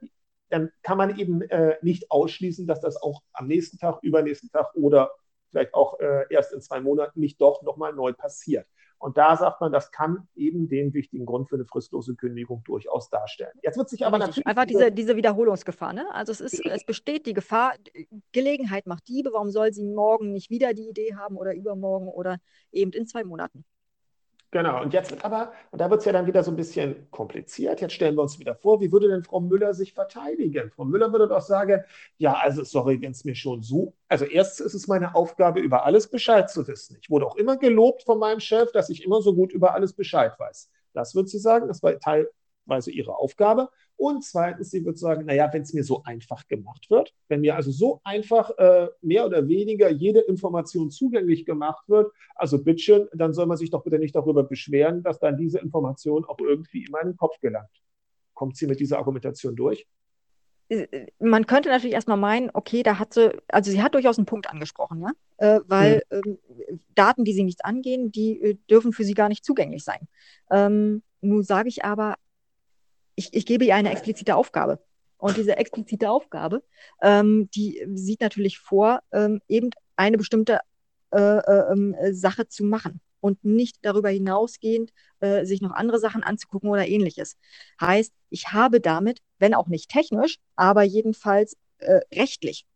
dann 0.49 0.69
kann 0.83 0.97
man 0.97 1.17
eben 1.17 1.41
äh, 1.43 1.77
nicht 1.81 2.11
ausschließen, 2.11 2.67
dass 2.67 2.81
das 2.81 3.01
auch 3.01 3.21
am 3.31 3.47
nächsten 3.47 3.77
Tag, 3.77 3.99
übernächsten 4.01 4.51
Tag 4.51 4.75
oder 4.75 5.11
vielleicht 5.49 5.73
auch 5.73 5.99
äh, 5.99 6.25
erst 6.29 6.53
in 6.53 6.61
zwei 6.61 6.81
Monaten 6.81 7.19
nicht 7.21 7.39
doch 7.39 7.61
nochmal 7.63 7.93
neu 7.93 8.13
passiert. 8.13 8.67
Und 8.99 9.17
da 9.17 9.35
sagt 9.37 9.61
man, 9.61 9.71
das 9.71 9.91
kann 9.91 10.27
eben 10.35 10.69
den 10.69 10.93
wichtigen 10.93 11.25
Grund 11.25 11.49
für 11.49 11.55
eine 11.55 11.65
fristlose 11.65 12.15
Kündigung 12.15 12.63
durchaus 12.63 13.09
darstellen. 13.09 13.51
Jetzt 13.61 13.77
wird 13.77 13.89
sich 13.89 14.05
aber 14.05 14.17
natürlich. 14.17 14.47
Einfach 14.47 14.65
diese, 14.65 14.91
diese 14.91 15.15
Wiederholungsgefahr. 15.15 15.93
Ne? 15.93 16.05
Also 16.13 16.31
es, 16.31 16.41
ist, 16.41 16.65
es 16.65 16.85
besteht 16.85 17.25
die 17.25 17.33
Gefahr, 17.33 17.73
Gelegenheit 18.31 18.87
macht 18.87 19.07
Diebe. 19.07 19.31
Warum 19.33 19.51
soll 19.51 19.71
sie 19.71 19.83
morgen 19.83 20.33
nicht 20.33 20.49
wieder 20.49 20.73
die 20.73 20.89
Idee 20.89 21.15
haben 21.15 21.37
oder 21.37 21.53
übermorgen 21.53 22.07
oder 22.07 22.37
eben 22.71 22.91
in 22.91 23.05
zwei 23.05 23.23
Monaten? 23.23 23.65
Genau, 24.51 24.81
und 24.81 24.93
jetzt 24.93 25.25
aber, 25.25 25.51
und 25.71 25.81
da 25.81 25.89
wird 25.89 25.99
es 25.99 26.05
ja 26.05 26.13
dann 26.13 26.25
wieder 26.25 26.41
so 26.41 26.51
ein 26.51 26.55
bisschen 26.55 27.11
kompliziert. 27.11 27.81
Jetzt 27.81 27.93
stellen 27.93 28.15
wir 28.15 28.21
uns 28.21 28.39
wieder 28.39 28.55
vor, 28.55 28.79
wie 28.79 28.93
würde 28.93 29.09
denn 29.09 29.23
Frau 29.23 29.41
Müller 29.41 29.73
sich 29.73 29.93
verteidigen? 29.93 30.71
Frau 30.71 30.85
Müller 30.85 31.11
würde 31.11 31.27
doch 31.27 31.41
sagen, 31.41 31.83
ja, 32.17 32.33
also 32.33 32.63
sorry, 32.63 33.01
wenn 33.01 33.11
es 33.11 33.25
mir 33.25 33.35
schon 33.35 33.61
so, 33.61 33.93
also 34.07 34.23
erstens 34.23 34.67
ist 34.67 34.73
es 34.73 34.87
meine 34.87 35.15
Aufgabe, 35.15 35.59
über 35.59 35.85
alles 35.85 36.07
Bescheid 36.09 36.49
zu 36.49 36.65
wissen. 36.65 36.97
Ich 37.01 37.09
wurde 37.09 37.25
auch 37.25 37.35
immer 37.35 37.57
gelobt 37.57 38.03
von 38.03 38.19
meinem 38.19 38.39
Chef, 38.39 38.71
dass 38.71 38.89
ich 38.89 39.03
immer 39.03 39.21
so 39.21 39.35
gut 39.35 39.51
über 39.51 39.73
alles 39.73 39.91
Bescheid 39.91 40.31
weiß. 40.39 40.71
Das 40.93 41.13
wird 41.13 41.27
sie 41.27 41.39
sagen, 41.39 41.67
das 41.67 41.83
war 41.83 41.99
teilweise 41.99 42.91
ihre 42.91 43.17
Aufgabe. 43.17 43.69
Und 43.97 44.23
zweitens, 44.23 44.69
sie 44.69 44.85
wird 44.85 44.99
sagen, 44.99 45.25
naja, 45.25 45.49
wenn 45.51 45.63
es 45.63 45.73
mir 45.73 45.83
so 45.83 46.03
einfach 46.03 46.47
gemacht 46.47 46.89
wird, 46.89 47.13
wenn 47.29 47.41
mir 47.41 47.55
also 47.55 47.71
so 47.71 47.99
einfach 48.03 48.51
äh, 48.57 48.87
mehr 49.01 49.25
oder 49.25 49.47
weniger 49.47 49.89
jede 49.89 50.19
Information 50.19 50.91
zugänglich 50.91 51.45
gemacht 51.45 51.89
wird, 51.89 52.11
also 52.35 52.63
bitteschön, 52.63 53.07
dann 53.13 53.33
soll 53.33 53.47
man 53.47 53.57
sich 53.57 53.71
doch 53.71 53.83
bitte 53.83 53.97
nicht 53.97 54.15
darüber 54.15 54.43
beschweren, 54.43 55.01
dass 55.01 55.19
dann 55.19 55.35
diese 55.35 55.57
Information 55.59 56.25
auch 56.25 56.37
irgendwie 56.39 56.85
in 56.85 56.91
meinen 56.91 57.17
Kopf 57.17 57.39
gelangt. 57.41 57.71
Kommt 58.35 58.55
sie 58.55 58.67
mit 58.67 58.79
dieser 58.79 58.99
Argumentation 58.99 59.55
durch? 59.55 59.87
Äh, 60.69 61.07
man 61.19 61.47
könnte 61.47 61.69
natürlich 61.69 61.93
erstmal 61.93 62.17
meinen, 62.17 62.51
okay, 62.53 62.83
da 62.83 62.99
hat 62.99 63.15
sie, 63.15 63.35
also 63.47 63.71
sie 63.71 63.81
hat 63.81 63.95
durchaus 63.95 64.19
einen 64.19 64.27
Punkt 64.27 64.47
angesprochen, 64.47 65.01
ja, 65.01 65.11
äh, 65.37 65.61
weil 65.67 66.03
mhm. 66.11 66.37
ähm, 66.61 66.79
Daten, 66.93 67.23
die 67.23 67.33
sie 67.33 67.43
nichts 67.43 67.63
angehen, 67.63 68.11
die 68.11 68.41
äh, 68.41 68.57
dürfen 68.69 68.93
für 68.93 69.03
sie 69.03 69.15
gar 69.15 69.29
nicht 69.29 69.43
zugänglich 69.43 69.83
sein. 69.83 70.07
Ähm, 70.51 71.01
nun 71.21 71.43
sage 71.43 71.69
ich 71.69 71.83
aber, 71.83 72.15
ich, 73.17 73.33
ich 73.33 73.45
gebe 73.45 73.65
ihr 73.65 73.75
eine 73.75 73.91
explizite 73.91 74.35
Aufgabe. 74.35 74.79
Und 75.17 75.35
diese 75.35 75.57
explizite 75.57 76.09
Aufgabe, 76.09 76.63
ähm, 77.01 77.49
die 77.53 77.83
sieht 77.95 78.21
natürlich 78.21 78.59
vor, 78.59 79.01
ähm, 79.11 79.41
eben 79.47 79.71
eine 79.95 80.17
bestimmte 80.17 80.59
äh, 81.11 81.17
äh, 81.19 81.71
ähm, 81.71 81.95
Sache 82.11 82.47
zu 82.47 82.63
machen 82.63 83.01
und 83.19 83.43
nicht 83.43 83.77
darüber 83.81 84.09
hinausgehend 84.09 84.93
äh, 85.19 85.43
sich 85.43 85.61
noch 85.61 85.71
andere 85.71 85.99
Sachen 85.99 86.21
anzugucken 86.21 86.69
oder 86.69 86.87
ähnliches. 86.87 87.37
Heißt, 87.81 88.13
ich 88.29 88.49
habe 88.53 88.79
damit, 88.79 89.21
wenn 89.39 89.55
auch 89.55 89.67
nicht 89.67 89.89
technisch, 89.89 90.37
aber 90.55 90.83
jedenfalls 90.83 91.57
äh, 91.79 92.01
rechtlich 92.13 92.67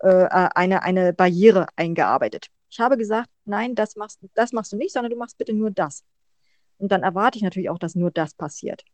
äh, 0.00 0.08
eine, 0.08 0.82
eine 0.82 1.12
Barriere 1.12 1.66
eingearbeitet. 1.76 2.46
Ich 2.70 2.80
habe 2.80 2.96
gesagt, 2.96 3.28
nein, 3.44 3.74
das 3.74 3.96
machst, 3.96 4.20
das 4.34 4.52
machst 4.52 4.72
du 4.72 4.76
nicht, 4.76 4.92
sondern 4.92 5.10
du 5.10 5.18
machst 5.18 5.36
bitte 5.36 5.52
nur 5.52 5.70
das. 5.70 6.02
Und 6.78 6.90
dann 6.92 7.02
erwarte 7.02 7.36
ich 7.36 7.42
natürlich 7.42 7.68
auch, 7.68 7.78
dass 7.78 7.94
nur 7.94 8.10
das 8.10 8.32
passiert. 8.32 8.84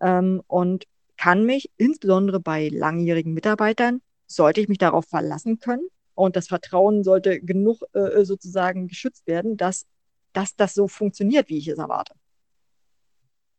Ähm, 0.00 0.42
und 0.46 0.84
kann 1.16 1.44
mich 1.44 1.70
insbesondere 1.76 2.40
bei 2.40 2.68
langjährigen 2.68 3.32
Mitarbeitern, 3.32 4.00
sollte 4.26 4.60
ich 4.60 4.68
mich 4.68 4.78
darauf 4.78 5.06
verlassen 5.06 5.58
können 5.58 5.88
und 6.14 6.36
das 6.36 6.48
Vertrauen 6.48 7.02
sollte 7.02 7.40
genug 7.40 7.82
äh, 7.92 8.24
sozusagen 8.24 8.88
geschützt 8.88 9.26
werden, 9.26 9.56
dass, 9.56 9.86
dass 10.32 10.56
das 10.56 10.74
so 10.74 10.88
funktioniert, 10.88 11.48
wie 11.48 11.58
ich 11.58 11.68
es 11.68 11.78
erwarte. 11.78 12.14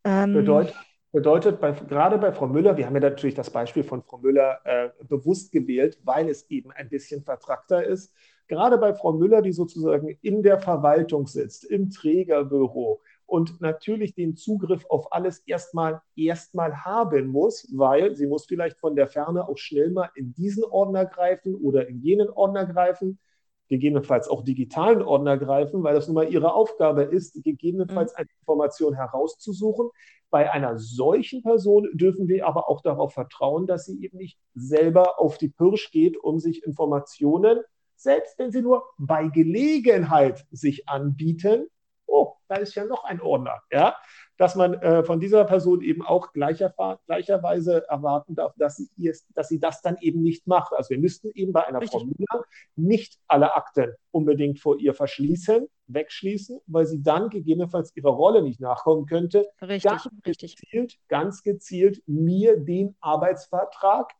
Ähm, 0.03 0.33
bedeutet, 0.33 0.75
bedeutet 1.11 1.59
bei, 1.59 1.71
gerade 1.71 2.17
bei 2.17 2.31
Frau 2.31 2.47
Müller, 2.47 2.77
wir 2.77 2.85
haben 2.85 2.95
ja 2.95 3.01
natürlich 3.01 3.35
das 3.35 3.49
Beispiel 3.49 3.83
von 3.83 4.03
Frau 4.03 4.17
Müller 4.17 4.59
äh, 4.63 4.89
bewusst 5.05 5.51
gewählt, 5.51 5.99
weil 6.03 6.29
es 6.29 6.49
eben 6.49 6.71
ein 6.71 6.89
bisschen 6.89 7.23
vertrackter 7.23 7.83
ist. 7.83 8.13
gerade 8.47 8.77
bei 8.77 8.93
Frau 8.93 9.13
Müller, 9.13 9.41
die 9.41 9.51
sozusagen 9.51 10.17
in 10.21 10.43
der 10.43 10.59
Verwaltung 10.59 11.27
sitzt, 11.27 11.65
im 11.65 11.89
Trägerbüro 11.89 13.01
und 13.25 13.59
natürlich 13.61 14.13
den 14.13 14.35
Zugriff 14.35 14.85
auf 14.89 15.11
alles 15.11 15.39
erstmal 15.39 16.01
erstmal 16.15 16.83
haben 16.85 17.27
muss, 17.27 17.67
weil 17.75 18.15
sie 18.15 18.27
muss 18.27 18.45
vielleicht 18.45 18.77
von 18.79 18.95
der 18.95 19.07
Ferne 19.07 19.47
auch 19.47 19.57
schnell 19.57 19.91
mal 19.91 20.09
in 20.15 20.33
diesen 20.33 20.63
Ordner 20.63 21.05
greifen 21.05 21.55
oder 21.55 21.87
in 21.87 22.01
jenen 22.01 22.29
Ordner 22.29 22.65
greifen 22.65 23.19
gegebenenfalls 23.67 24.27
auch 24.27 24.43
digitalen 24.43 25.01
Ordner 25.01 25.37
greifen, 25.37 25.83
weil 25.83 25.95
das 25.95 26.07
nun 26.07 26.15
mal 26.15 26.31
ihre 26.31 26.53
Aufgabe 26.53 27.03
ist, 27.03 27.43
gegebenenfalls 27.43 28.13
mhm. 28.13 28.17
eine 28.17 28.29
Information 28.41 28.93
herauszusuchen. 28.93 29.89
Bei 30.29 30.51
einer 30.51 30.77
solchen 30.77 31.43
Person 31.43 31.89
dürfen 31.93 32.27
wir 32.27 32.47
aber 32.47 32.69
auch 32.69 32.81
darauf 32.81 33.13
vertrauen, 33.13 33.67
dass 33.67 33.85
sie 33.85 34.03
eben 34.03 34.17
nicht 34.17 34.37
selber 34.53 35.19
auf 35.19 35.37
die 35.37 35.49
Pirsch 35.49 35.91
geht, 35.91 36.17
um 36.17 36.39
sich 36.39 36.63
Informationen, 36.63 37.59
selbst 37.95 38.37
wenn 38.37 38.51
sie 38.51 38.61
nur 38.61 38.83
bei 38.97 39.29
Gelegenheit 39.29 40.45
sich 40.51 40.87
anbieten, 40.89 41.67
oh, 42.07 42.33
da 42.47 42.55
ist 42.55 42.75
ja 42.75 42.85
noch 42.85 43.03
ein 43.03 43.21
Ordner, 43.21 43.61
ja, 43.71 43.95
dass 44.37 44.55
man 44.55 44.73
äh, 44.75 45.03
von 45.03 45.19
dieser 45.19 45.45
Person 45.45 45.81
eben 45.81 46.05
auch 46.05 46.33
gleicher, 46.33 46.73
gleicherweise 47.05 47.87
erwarten 47.87 48.35
darf, 48.35 48.53
dass 48.57 48.77
sie, 48.77 48.89
ihr, 48.97 49.15
dass 49.33 49.49
sie 49.49 49.59
das 49.59 49.81
dann 49.81 49.97
eben 50.01 50.21
nicht 50.21 50.47
macht. 50.47 50.73
Also 50.73 50.89
wir 50.91 50.99
müssten 50.99 51.31
eben 51.33 51.53
bei 51.53 51.65
einer 51.65 51.81
Richtig. 51.81 51.99
Frau 51.99 52.05
Müller 52.05 52.45
nicht 52.75 53.19
alle 53.27 53.55
Akten 53.55 53.93
unbedingt 54.11 54.59
vor 54.59 54.77
ihr 54.77 54.93
verschließen, 54.93 55.67
wegschließen, 55.87 56.59
weil 56.67 56.85
sie 56.85 57.01
dann 57.01 57.29
gegebenenfalls 57.29 57.95
ihrer 57.95 58.11
Rolle 58.11 58.41
nicht 58.41 58.59
nachkommen 58.59 59.05
könnte. 59.05 59.47
Richtig, 59.61 59.83
ganz 59.83 60.09
richtig. 60.25 60.55
Gezielt, 60.57 60.97
ganz 61.07 61.43
gezielt 61.43 62.03
mir 62.07 62.57
den 62.57 62.95
Arbeitsvertrag 62.99 64.13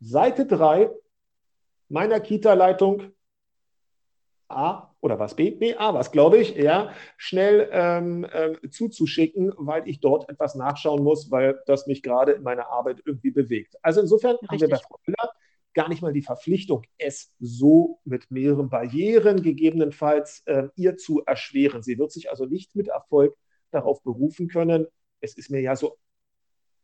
Seite 0.00 0.46
3 0.46 0.90
meiner 1.88 2.20
Kita-Leitung 2.20 3.12
A 4.56 4.94
oder 5.00 5.18
was 5.18 5.34
B? 5.34 5.50
B, 5.50 5.74
A, 5.74 5.94
was 5.94 6.12
glaube 6.12 6.38
ich, 6.38 6.54
ja, 6.56 6.92
schnell 7.16 7.68
ähm, 7.72 8.26
ähm, 8.32 8.58
zuzuschicken, 8.70 9.52
weil 9.56 9.88
ich 9.88 10.00
dort 10.00 10.28
etwas 10.28 10.54
nachschauen 10.54 11.02
muss, 11.02 11.30
weil 11.30 11.60
das 11.66 11.86
mich 11.86 12.02
gerade 12.02 12.32
in 12.32 12.42
meiner 12.42 12.68
Arbeit 12.68 13.02
irgendwie 13.04 13.30
bewegt. 13.30 13.76
Also 13.82 14.00
insofern 14.00 14.36
Richtig. 14.36 14.50
haben 14.50 14.60
wir 14.60 14.68
bei 14.68 14.82
Frau 14.82 14.98
Müller 15.06 15.32
gar 15.74 15.88
nicht 15.88 16.02
mal 16.02 16.12
die 16.12 16.22
Verpflichtung, 16.22 16.84
es 16.98 17.32
so 17.40 18.00
mit 18.04 18.30
mehreren 18.30 18.68
Barrieren 18.68 19.42
gegebenenfalls 19.42 20.42
äh, 20.46 20.68
ihr 20.76 20.96
zu 20.96 21.24
erschweren. 21.24 21.82
Sie 21.82 21.98
wird 21.98 22.12
sich 22.12 22.30
also 22.30 22.44
nicht 22.44 22.76
mit 22.76 22.88
Erfolg 22.88 23.36
darauf 23.70 24.02
berufen 24.02 24.48
können. 24.48 24.86
Es 25.20 25.34
ist 25.34 25.50
mir 25.50 25.60
ja 25.60 25.76
so 25.76 25.98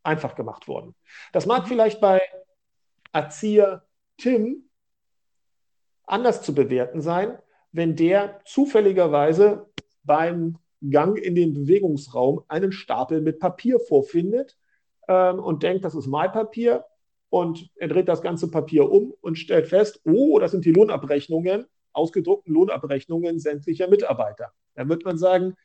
einfach 0.03 0.35
gemacht 0.35 0.67
worden. 0.67 0.95
Das 1.33 1.45
mag 1.45 1.67
vielleicht 1.67 2.01
bei 2.01 2.21
Erzieher 3.11 3.85
Tim 4.17 4.69
anders 6.05 6.41
zu 6.41 6.55
bewerten 6.55 7.01
sein, 7.01 7.37
wenn 7.71 7.95
der 7.95 8.41
zufälligerweise 8.45 9.67
beim 10.03 10.57
Gang 10.89 11.17
in 11.17 11.35
den 11.35 11.53
Bewegungsraum 11.53 12.43
einen 12.47 12.71
Stapel 12.71 13.21
mit 13.21 13.39
Papier 13.39 13.79
vorfindet 13.79 14.57
ähm, 15.07 15.39
und 15.39 15.63
denkt, 15.63 15.83
das 15.83 15.95
ist 15.95 16.07
Malpapier 16.07 16.85
und 17.29 17.69
er 17.75 17.89
dreht 17.89 18.07
das 18.07 18.21
ganze 18.21 18.49
Papier 18.49 18.89
um 18.89 19.13
und 19.21 19.37
stellt 19.37 19.67
fest, 19.67 20.01
oh, 20.05 20.39
das 20.39 20.51
sind 20.51 20.65
die 20.65 20.71
Lohnabrechnungen, 20.71 21.65
ausgedruckten 21.93 22.53
Lohnabrechnungen 22.53 23.39
sämtlicher 23.39 23.87
Mitarbeiter. 23.87 24.51
Dann 24.75 24.89
wird 24.89 25.03
man 25.03 25.17
sagen, 25.17 25.55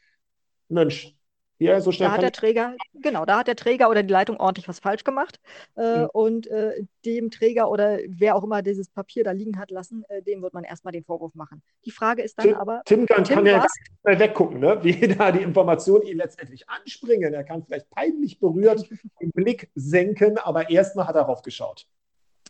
Mensch, 0.68 1.16
ja, 1.58 1.80
so 1.80 1.92
schnell 1.92 2.08
da 2.08 2.14
hat 2.14 2.22
der 2.22 2.32
Träger, 2.32 2.74
genau, 2.94 3.24
da 3.24 3.38
hat 3.38 3.46
der 3.46 3.56
Träger 3.56 3.88
oder 3.88 4.02
die 4.02 4.12
Leitung 4.12 4.38
ordentlich 4.38 4.68
was 4.68 4.80
falsch 4.80 5.04
gemacht. 5.04 5.38
Äh, 5.76 5.82
ja. 5.82 6.04
Und 6.06 6.46
äh, 6.48 6.84
dem 7.04 7.30
Träger 7.30 7.70
oder 7.70 7.98
wer 8.08 8.34
auch 8.36 8.42
immer 8.42 8.62
dieses 8.62 8.88
Papier 8.88 9.24
da 9.24 9.30
liegen 9.30 9.58
hat 9.58 9.70
lassen, 9.70 10.04
äh, 10.08 10.22
dem 10.22 10.42
wird 10.42 10.52
man 10.52 10.64
erstmal 10.64 10.92
den 10.92 11.04
Vorwurf 11.04 11.34
machen. 11.34 11.62
Die 11.84 11.90
Frage 11.90 12.22
ist 12.22 12.38
dann 12.38 12.48
Tim, 12.48 12.56
aber. 12.56 12.82
Tim 12.84 13.06
kann, 13.06 13.24
Tim 13.24 13.36
kann 13.36 13.46
ja 13.46 13.66
schnell 14.02 14.18
weggucken, 14.18 14.60
ne? 14.60 14.78
wie 14.82 15.08
da 15.16 15.30
die 15.30 15.42
Informationen 15.42 16.06
ihn 16.06 16.16
letztendlich 16.16 16.68
anspringen. 16.68 17.32
Er 17.32 17.44
kann 17.44 17.62
vielleicht 17.64 17.88
peinlich 17.90 18.40
berührt 18.40 18.88
den 19.20 19.30
Blick 19.30 19.70
senken, 19.74 20.38
aber 20.38 20.70
erstmal 20.70 21.06
hat 21.06 21.14
er 21.14 21.22
raufgeschaut. 21.22 21.86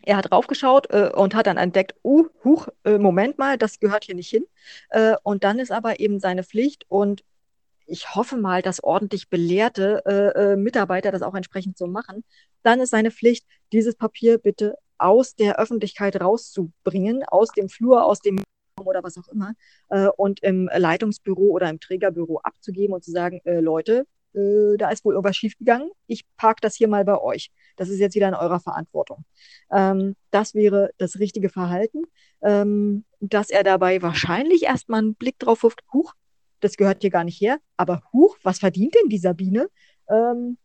Er 0.07 0.17
hat 0.17 0.33
raufgeschaut 0.33 0.91
äh, 0.91 1.11
und 1.15 1.35
hat 1.35 1.47
dann 1.47 1.57
entdeckt, 1.57 1.95
uh, 2.05 2.27
huch, 2.45 2.69
äh, 2.85 2.99
Moment 2.99 3.39
mal, 3.39 3.57
das 3.57 3.81
gehört 3.81 4.05
hier 4.05 4.15
nicht 4.15 4.29
hin. 4.29 4.47
Äh, 4.91 5.15
und 5.23 5.45
dann 5.45 5.59
ist 5.59 5.73
aber 5.73 6.01
eben 6.01 6.21
seine 6.21 6.45
Pflicht 6.45 6.85
und 6.89 7.25
ich 7.87 8.15
hoffe 8.15 8.37
mal, 8.37 8.63
dass 8.63 8.83
ordentlich 8.83 9.29
belehrte 9.29 10.03
äh, 10.07 10.53
äh, 10.53 10.57
Mitarbeiter 10.57 11.13
das 11.13 11.23
auch 11.23 11.35
entsprechend 11.35 11.77
so 11.77 11.87
machen, 11.87 12.25
dann 12.63 12.81
ist 12.81 12.91
seine 12.91 13.11
Pflicht, 13.11 13.47
dieses 13.73 13.97
Papier 13.97 14.39
bitte 14.39 14.77
aus 14.99 15.35
der 15.35 15.59
Öffentlichkeit 15.59 16.21
rauszubringen, 16.21 17.25
aus 17.25 17.51
dem 17.51 17.69
Flur, 17.69 18.05
aus 18.05 18.21
dem 18.21 18.39
oder 18.83 19.03
was 19.03 19.19
auch 19.19 19.29
immer, 19.29 19.55
äh, 19.91 20.09
und 20.17 20.43
im 20.43 20.69
Leitungsbüro 20.75 21.51
oder 21.51 21.71
im 21.71 21.81
Trägerbüro 21.81 22.41
abzugeben 22.43 22.95
und 22.95 23.05
zu 23.05 23.13
sagen, 23.13 23.41
äh, 23.45 23.61
Leute, 23.61 24.07
äh, 24.35 24.77
da 24.77 24.91
ist 24.91 25.05
wohl 25.05 25.15
irgendwas 25.15 25.37
schiefgegangen, 25.37 25.91
ich 26.07 26.25
parke 26.37 26.61
das 26.61 26.75
hier 26.75 26.89
mal 26.89 27.05
bei 27.05 27.21
euch. 27.21 27.51
Das 27.77 27.89
ist 27.89 27.99
jetzt 27.99 28.15
wieder 28.15 28.29
in 28.29 28.35
eurer 28.35 28.61
Verantwortung. 28.61 29.25
Ähm, 29.71 30.17
das 30.31 30.55
wäre 30.55 30.91
das 30.99 31.19
richtige 31.19 31.51
Verhalten, 31.51 32.03
ähm, 32.43 33.05
dass 33.21 33.51
er 33.51 33.63
dabei 33.63 34.03
wahrscheinlich 34.03 34.65
erstmal 34.65 35.01
einen 35.01 35.15
Blick 35.15 35.39
drauf 35.39 35.63
wirft, 35.63 35.83
huch, 35.93 36.15
das 36.65 36.77
gehört 36.77 37.03
hier 37.03 37.11
gar 37.11 37.25
nicht 37.25 37.41
her. 37.41 37.59
Aber 37.77 38.03
huch, 38.13 38.37
was 38.43 38.59
verdient 38.59 38.95
denn 38.95 39.09
die 39.09 39.19
Sabine? 39.19 39.69
Ähm, 40.09 40.59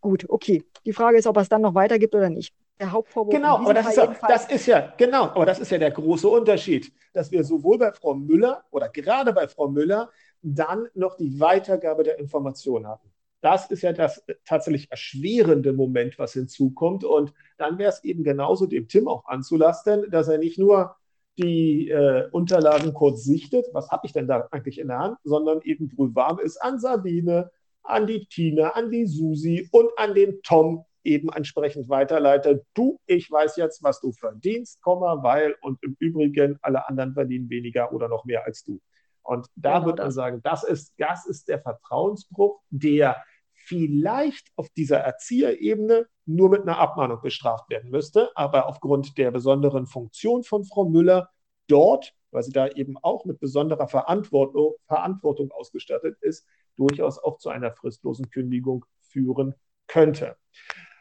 gut, 0.00 0.28
okay. 0.28 0.64
Die 0.84 0.92
Frage 0.92 1.18
ist, 1.18 1.26
ob 1.26 1.36
es 1.38 1.48
dann 1.48 1.62
noch 1.62 1.74
weitergibt 1.74 2.14
oder 2.14 2.30
nicht. 2.30 2.54
Der 2.78 2.92
Hauptvorwurf. 2.92 3.34
Genau, 3.34 3.58
aber 3.58 3.74
das 3.74 3.88
ist, 3.88 3.96
ja, 3.96 4.16
das 4.28 4.50
ist, 4.50 4.66
ja, 4.66 4.92
genau, 4.96 5.24
aber 5.24 5.46
das 5.46 5.60
ist 5.60 5.70
ja 5.70 5.78
der 5.78 5.90
große 5.90 6.28
Unterschied, 6.28 6.92
dass 7.12 7.30
wir 7.30 7.44
sowohl 7.44 7.78
bei 7.78 7.92
Frau 7.92 8.14
Müller 8.14 8.64
oder 8.70 8.88
gerade 8.88 9.32
bei 9.32 9.46
Frau 9.46 9.68
Müller 9.68 10.10
dann 10.42 10.88
noch 10.94 11.16
die 11.16 11.38
Weitergabe 11.38 12.02
der 12.02 12.18
Information 12.18 12.86
hatten. 12.86 13.12
Das 13.40 13.70
ist 13.70 13.82
ja 13.82 13.92
das 13.92 14.24
tatsächlich 14.44 14.90
erschwerende 14.90 15.72
Moment, 15.72 16.18
was 16.18 16.32
hinzukommt. 16.32 17.04
Und 17.04 17.32
dann 17.58 17.78
wäre 17.78 17.90
es 17.90 18.04
eben 18.04 18.22
genauso 18.24 18.66
dem 18.66 18.88
Tim 18.88 19.08
auch 19.08 19.26
anzulasten, 19.26 20.10
dass 20.10 20.28
er 20.28 20.38
nicht 20.38 20.58
nur 20.58 20.96
die 21.38 21.88
äh, 21.88 22.28
Unterlagen 22.30 22.92
kurz 22.92 23.24
sichtet, 23.24 23.66
was 23.72 23.90
habe 23.90 24.06
ich 24.06 24.12
denn 24.12 24.28
da 24.28 24.48
eigentlich 24.50 24.78
in 24.78 24.88
der 24.88 24.98
Hand, 24.98 25.18
sondern 25.24 25.60
eben 25.62 25.88
brühwarm 25.88 26.38
ist 26.38 26.58
an 26.58 26.78
Sabine, 26.78 27.50
an 27.82 28.06
die 28.06 28.26
Tina, 28.26 28.70
an 28.70 28.90
die 28.90 29.06
Susi 29.06 29.68
und 29.72 29.90
an 29.96 30.14
den 30.14 30.40
Tom 30.42 30.84
eben 31.04 31.30
entsprechend 31.30 31.88
weiterleitet. 31.88 32.64
Du, 32.74 33.00
ich 33.06 33.30
weiß 33.30 33.56
jetzt, 33.56 33.82
was 33.82 34.00
du 34.00 34.12
verdienst, 34.12 34.80
Komma, 34.82 35.22
weil 35.22 35.56
und 35.62 35.82
im 35.82 35.96
Übrigen 35.98 36.58
alle 36.62 36.88
anderen 36.88 37.14
verdienen 37.14 37.50
weniger 37.50 37.92
oder 37.92 38.08
noch 38.08 38.24
mehr 38.24 38.44
als 38.44 38.62
du. 38.64 38.80
Und 39.22 39.46
da 39.56 39.74
genau 39.74 39.86
wird 39.86 39.98
man 39.98 40.10
sagen, 40.10 40.40
das 40.42 40.64
ist, 40.64 40.94
das 40.98 41.26
ist 41.26 41.48
der 41.48 41.60
Vertrauensbruch, 41.60 42.60
der 42.70 43.22
vielleicht 43.54 44.48
auf 44.56 44.68
dieser 44.70 44.98
Erzieherebene 44.98 46.06
nur 46.26 46.50
mit 46.50 46.62
einer 46.62 46.78
Abmahnung 46.78 47.20
bestraft 47.20 47.68
werden 47.70 47.90
müsste, 47.90 48.30
aber 48.36 48.66
aufgrund 48.66 49.18
der 49.18 49.30
besonderen 49.30 49.86
Funktion 49.86 50.44
von 50.44 50.64
Frau 50.64 50.84
Müller 50.84 51.30
dort, 51.66 52.14
weil 52.30 52.42
sie 52.42 52.52
da 52.52 52.68
eben 52.68 52.96
auch 52.98 53.24
mit 53.24 53.40
besonderer 53.40 53.88
Verantwortung, 53.88 54.74
Verantwortung 54.86 55.50
ausgestattet 55.50 56.16
ist, 56.20 56.46
durchaus 56.76 57.18
auch 57.18 57.38
zu 57.38 57.50
einer 57.50 57.72
fristlosen 57.72 58.30
Kündigung 58.30 58.84
führen 59.00 59.54
könnte. 59.86 60.36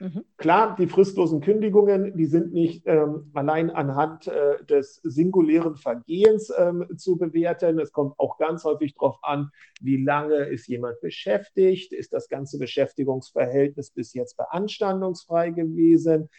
Mhm. 0.01 0.25
Klar, 0.37 0.75
die 0.79 0.87
fristlosen 0.87 1.41
Kündigungen, 1.41 2.17
die 2.17 2.25
sind 2.25 2.53
nicht 2.53 2.81
ähm, 2.87 3.29
allein 3.35 3.69
anhand 3.69 4.25
äh, 4.25 4.63
des 4.65 4.95
singulären 5.03 5.75
Vergehens 5.75 6.51
ähm, 6.57 6.87
zu 6.97 7.17
bewerten. 7.17 7.77
Es 7.77 7.91
kommt 7.91 8.15
auch 8.17 8.39
ganz 8.39 8.63
häufig 8.63 8.95
darauf 8.95 9.19
an, 9.21 9.51
wie 9.79 10.03
lange 10.03 10.37
ist 10.45 10.67
jemand 10.67 10.99
beschäftigt, 11.01 11.93
ist 11.93 12.13
das 12.13 12.29
ganze 12.29 12.57
Beschäftigungsverhältnis 12.57 13.91
bis 13.91 14.15
jetzt 14.15 14.37
beanstandungsfrei 14.37 15.51
gewesen, 15.51 16.29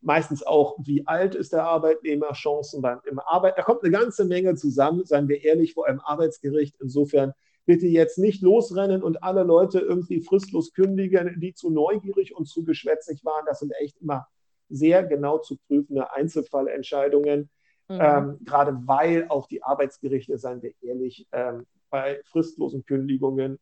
meistens 0.00 0.44
auch, 0.44 0.76
wie 0.82 1.06
alt 1.06 1.36
ist 1.36 1.52
der 1.52 1.62
Arbeitnehmer, 1.62 2.32
Chancen 2.32 2.82
beim 2.82 2.98
im 3.08 3.20
Arbeit. 3.20 3.56
Da 3.56 3.62
kommt 3.62 3.84
eine 3.84 3.92
ganze 3.92 4.24
Menge 4.24 4.56
zusammen, 4.56 5.04
seien 5.04 5.28
wir 5.28 5.44
ehrlich, 5.44 5.74
vor 5.74 5.86
einem 5.86 6.00
Arbeitsgericht. 6.00 6.74
Insofern 6.80 7.32
bitte 7.66 7.86
jetzt 7.86 8.18
nicht 8.18 8.42
losrennen 8.42 9.02
und 9.02 9.22
alle 9.22 9.42
Leute 9.42 9.80
irgendwie 9.80 10.20
fristlos 10.20 10.72
kündigen, 10.72 11.40
die 11.40 11.54
zu 11.54 11.70
neugierig 11.70 12.36
und 12.36 12.46
zu 12.46 12.64
geschwätzig 12.64 13.24
waren. 13.24 13.44
Das 13.46 13.60
sind 13.60 13.72
echt 13.80 14.00
immer 14.00 14.26
sehr 14.68 15.04
genau 15.04 15.38
zu 15.38 15.56
prüfende 15.66 16.12
Einzelfallentscheidungen, 16.12 17.50
mhm. 17.88 17.98
ähm, 18.00 18.38
gerade 18.44 18.76
weil 18.86 19.26
auch 19.28 19.46
die 19.46 19.62
Arbeitsgerichte, 19.62 20.38
seien 20.38 20.62
wir 20.62 20.72
ehrlich, 20.82 21.26
ähm, 21.32 21.66
bei 21.90 22.20
fristlosen 22.24 22.84
Kündigungen 22.84 23.58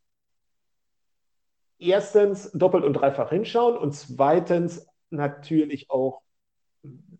erstens 1.77 2.51
doppelt 2.51 2.83
und 2.83 2.93
dreifach 2.93 3.29
hinschauen 3.29 3.77
und 3.77 3.93
zweitens 3.93 4.87
natürlich 5.09 5.89
auch 5.89 6.21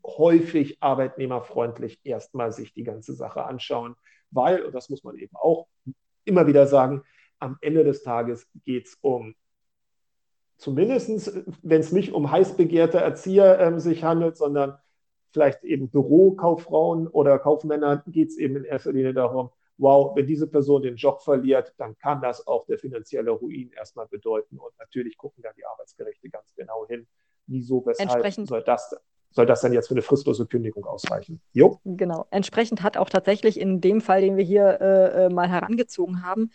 häufig 0.05 0.81
arbeitnehmerfreundlich 0.81 1.99
erstmal 2.03 2.51
sich 2.51 2.73
die 2.73 2.83
ganze 2.83 3.13
Sache 3.13 3.45
anschauen, 3.45 3.95
weil, 4.31 4.63
und 4.63 4.73
das 4.73 4.89
muss 4.89 5.03
man 5.03 5.17
eben 5.17 5.35
auch 5.35 5.67
immer 6.25 6.47
wieder 6.47 6.67
sagen, 6.67 7.03
am 7.39 7.57
Ende 7.61 7.83
des 7.83 8.03
Tages 8.03 8.47
geht 8.65 8.87
es 8.87 8.97
um, 9.01 9.35
zumindest 10.57 11.43
wenn 11.61 11.81
es 11.81 11.91
nicht 11.91 12.13
um 12.13 12.31
heiß 12.31 12.55
begehrte 12.55 12.99
Erzieher 12.99 13.59
ähm, 13.59 13.79
sich 13.79 14.03
handelt, 14.03 14.37
sondern 14.37 14.77
vielleicht 15.31 15.63
eben 15.63 15.89
Bürokauffrauen 15.89 17.07
oder 17.07 17.39
Kaufmännern 17.39 18.03
geht 18.07 18.29
es 18.29 18.37
eben 18.37 18.55
in 18.55 18.63
erster 18.63 18.93
Linie 18.93 19.13
darum, 19.13 19.49
wow, 19.77 20.15
wenn 20.15 20.27
diese 20.27 20.47
Person 20.47 20.83
den 20.83 20.95
Job 20.95 21.21
verliert, 21.21 21.73
dann 21.77 21.97
kann 21.97 22.21
das 22.21 22.45
auch 22.45 22.65
der 22.65 22.77
finanzielle 22.77 23.31
Ruin 23.31 23.71
erstmal 23.71 24.07
bedeuten. 24.07 24.57
Und 24.57 24.77
natürlich 24.77 25.17
gucken 25.17 25.43
da 25.43 25.51
die 25.53 25.65
Arbeitsgerichte 25.65 26.29
ganz 26.29 26.53
genau 26.55 26.85
hin, 26.87 27.07
wieso, 27.47 27.83
weshalb 27.85 28.47
soll 28.47 28.63
das, 28.63 28.95
soll 29.33 29.45
das 29.45 29.61
dann 29.61 29.73
jetzt 29.73 29.87
für 29.87 29.95
eine 29.95 30.01
fristlose 30.01 30.45
Kündigung 30.45 30.85
ausreichen? 30.85 31.41
Jo. 31.51 31.79
Genau. 31.83 32.27
Entsprechend 32.29 32.83
hat 32.83 32.97
auch 32.97 33.09
tatsächlich 33.09 33.59
in 33.59 33.81
dem 33.81 33.99
Fall, 33.99 34.21
den 34.21 34.37
wir 34.37 34.43
hier 34.43 34.79
äh, 34.79 35.25
äh 35.25 35.29
mal 35.29 35.49
herangezogen 35.49 36.23
haben, 36.23 36.51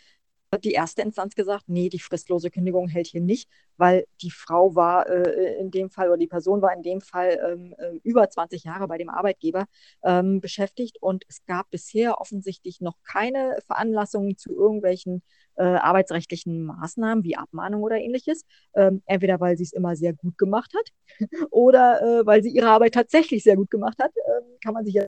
die 0.57 0.71
erste 0.71 1.01
Instanz 1.03 1.35
gesagt, 1.35 1.65
nee, 1.67 1.89
die 1.89 1.99
fristlose 1.99 2.49
Kündigung 2.49 2.87
hält 2.87 3.07
hier 3.07 3.21
nicht, 3.21 3.49
weil 3.77 4.05
die 4.21 4.31
Frau 4.31 4.75
war 4.75 5.07
äh, 5.07 5.59
in 5.59 5.69
dem 5.69 5.89
Fall 5.89 6.07
oder 6.07 6.17
die 6.17 6.27
Person 6.27 6.61
war 6.61 6.73
in 6.73 6.81
dem 6.81 7.01
Fall 7.01 7.39
ähm, 7.45 7.75
äh, 7.77 7.99
über 8.03 8.27
20 8.29 8.63
Jahre 8.63 8.87
bei 8.87 8.97
dem 8.97 9.09
Arbeitgeber 9.09 9.65
ähm, 10.03 10.41
beschäftigt 10.41 10.97
und 11.01 11.23
es 11.27 11.45
gab 11.45 11.69
bisher 11.69 12.19
offensichtlich 12.19 12.81
noch 12.81 12.95
keine 13.03 13.59
Veranlassungen 13.67 14.37
zu 14.37 14.51
irgendwelchen 14.51 15.21
äh, 15.55 15.63
arbeitsrechtlichen 15.63 16.63
Maßnahmen 16.63 17.23
wie 17.23 17.37
Abmahnung 17.37 17.83
oder 17.83 17.97
ähnliches. 17.97 18.43
Ähm, 18.73 19.03
entweder 19.05 19.39
weil 19.39 19.55
sie 19.57 19.63
es 19.63 19.73
immer 19.73 19.95
sehr 19.95 20.13
gut 20.13 20.37
gemacht 20.37 20.73
hat 20.75 21.19
oder 21.51 22.01
äh, 22.01 22.25
weil 22.25 22.41
sie 22.41 22.49
ihre 22.49 22.69
Arbeit 22.69 22.95
tatsächlich 22.95 23.43
sehr 23.43 23.55
gut 23.55 23.69
gemacht 23.69 23.99
hat, 24.01 24.11
ähm, 24.15 24.57
kann 24.63 24.73
man 24.73 24.85
sich 24.85 24.95
ja 24.95 25.05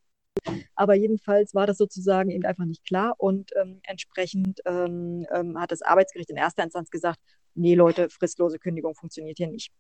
aber 0.75 0.95
jedenfalls 0.95 1.54
war 1.54 1.67
das 1.67 1.77
sozusagen 1.77 2.30
eben 2.30 2.45
einfach 2.45 2.65
nicht 2.65 2.84
klar 2.86 3.15
und 3.17 3.51
ähm, 3.62 3.80
entsprechend 3.84 4.62
ähm, 4.65 5.25
ähm, 5.32 5.60
hat 5.60 5.71
das 5.71 5.82
Arbeitsgericht 5.82 6.30
in 6.30 6.38
erster 6.38 6.63
Instanz 6.63 6.89
gesagt, 6.89 7.19
nee 7.56 7.75
Leute, 7.75 8.10
fristlose 8.10 8.60
Kündigung 8.60 8.95
funktioniert 8.95 9.38
hier 9.38 9.47
nicht. 9.47 9.71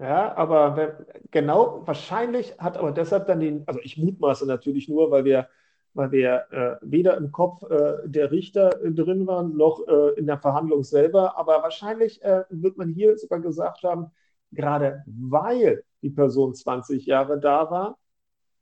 Ja, 0.00 0.34
aber 0.34 0.76
wenn, 0.76 0.90
genau, 1.30 1.82
wahrscheinlich 1.86 2.54
hat 2.58 2.78
aber 2.78 2.90
deshalb 2.90 3.26
dann 3.26 3.40
den, 3.40 3.64
also 3.66 3.80
ich 3.82 3.98
mutmaße 3.98 4.46
natürlich 4.46 4.88
nur, 4.88 5.10
weil 5.10 5.26
wir, 5.26 5.48
weil 5.92 6.10
wir 6.10 6.46
äh, 6.50 6.76
weder 6.80 7.18
im 7.18 7.32
Kopf 7.32 7.62
äh, 7.70 7.98
der 8.06 8.30
Richter 8.30 8.82
äh, 8.82 8.90
drin 8.92 9.26
waren, 9.26 9.58
noch 9.58 9.86
äh, 9.86 10.18
in 10.18 10.26
der 10.26 10.38
Verhandlung 10.38 10.84
selber, 10.84 11.36
aber 11.36 11.62
wahrscheinlich 11.62 12.22
äh, 12.22 12.44
wird 12.48 12.78
man 12.78 12.88
hier 12.88 13.18
sogar 13.18 13.40
gesagt 13.40 13.82
haben, 13.82 14.10
gerade 14.52 15.04
weil 15.06 15.84
die 16.00 16.10
Person 16.10 16.54
20 16.54 17.04
Jahre 17.04 17.38
da 17.38 17.70
war, 17.70 17.98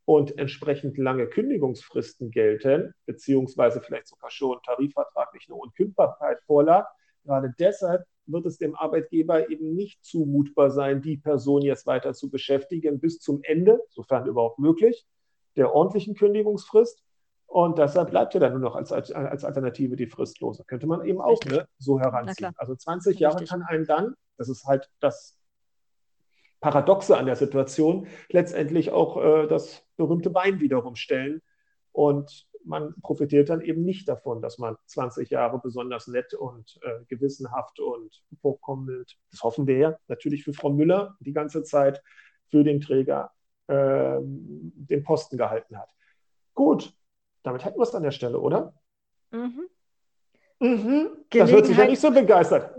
und 0.08 0.38
entsprechend 0.38 0.96
lange 0.96 1.26
Kündigungsfristen 1.26 2.30
gelten, 2.30 2.94
beziehungsweise 3.04 3.82
vielleicht 3.82 4.06
sogar 4.08 4.30
schon 4.30 4.56
tarifvertraglich 4.64 5.44
eine 5.48 5.56
Unkündbarkeit 5.56 6.40
vorlag. 6.46 6.88
Gerade 7.24 7.52
deshalb 7.58 8.06
wird 8.24 8.46
es 8.46 8.56
dem 8.56 8.74
Arbeitgeber 8.74 9.50
eben 9.50 9.74
nicht 9.74 10.02
zumutbar 10.02 10.70
sein, 10.70 11.02
die 11.02 11.18
Person 11.18 11.60
jetzt 11.60 11.86
weiter 11.86 12.14
zu 12.14 12.30
beschäftigen 12.30 13.00
bis 13.00 13.18
zum 13.18 13.40
Ende, 13.42 13.82
sofern 13.90 14.26
überhaupt 14.26 14.58
möglich, 14.58 15.06
der 15.56 15.74
ordentlichen 15.74 16.14
Kündigungsfrist. 16.14 17.04
Und 17.46 17.76
deshalb 17.76 18.08
bleibt 18.08 18.32
ja 18.32 18.40
dann 18.40 18.52
nur 18.52 18.62
noch 18.62 18.76
als, 18.76 18.90
als 18.92 19.44
Alternative 19.44 19.96
die 19.96 20.06
Fristlose. 20.06 20.64
Könnte 20.64 20.86
man 20.86 21.04
eben 21.04 21.20
auch 21.20 21.44
ne, 21.44 21.68
so 21.76 22.00
heranziehen. 22.00 22.54
Also 22.56 22.74
20 22.74 23.18
Jahre 23.18 23.44
kann 23.44 23.60
einen 23.60 23.84
dann, 23.84 24.14
das 24.38 24.48
ist 24.48 24.64
halt 24.64 24.88
das 25.00 25.37
Paradoxe 26.60 27.16
an 27.16 27.26
der 27.26 27.36
Situation, 27.36 28.06
letztendlich 28.28 28.90
auch 28.90 29.16
äh, 29.16 29.46
das 29.46 29.86
berühmte 29.96 30.30
Bein 30.30 30.60
wiederum 30.60 30.96
stellen. 30.96 31.42
Und 31.92 32.46
man 32.64 32.94
profitiert 33.02 33.48
dann 33.48 33.60
eben 33.60 33.84
nicht 33.84 34.08
davon, 34.08 34.42
dass 34.42 34.58
man 34.58 34.76
20 34.86 35.30
Jahre 35.30 35.60
besonders 35.60 36.06
nett 36.06 36.34
und 36.34 36.78
äh, 36.82 37.04
gewissenhaft 37.06 37.80
und 37.80 38.22
vorkommend, 38.40 39.18
das 39.30 39.42
hoffen 39.42 39.66
wir 39.66 39.78
ja, 39.78 39.98
natürlich 40.08 40.44
für 40.44 40.52
Frau 40.52 40.70
Müller 40.70 41.16
die 41.20 41.32
ganze 41.32 41.62
Zeit 41.62 42.02
für 42.48 42.64
den 42.64 42.80
Träger 42.80 43.32
äh, 43.68 44.18
den 44.20 45.02
Posten 45.04 45.36
gehalten 45.38 45.78
hat. 45.78 45.90
Gut, 46.54 46.92
damit 47.42 47.64
hätten 47.64 47.78
wir 47.78 47.84
es 47.84 47.94
an 47.94 48.02
der 48.02 48.10
Stelle, 48.10 48.38
oder? 48.38 48.74
Mhm. 49.30 49.68
Mhm. 50.60 51.08
Das 51.30 51.50
hört 51.50 51.66
sich 51.66 51.76
ja 51.76 51.86
nicht 51.86 52.00
so 52.00 52.10
begeistert. 52.10 52.74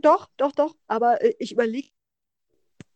Doch, 0.00 0.28
doch, 0.36 0.52
doch. 0.52 0.74
Aber 0.86 1.22
äh, 1.22 1.34
ich 1.38 1.52
überlege 1.52 1.88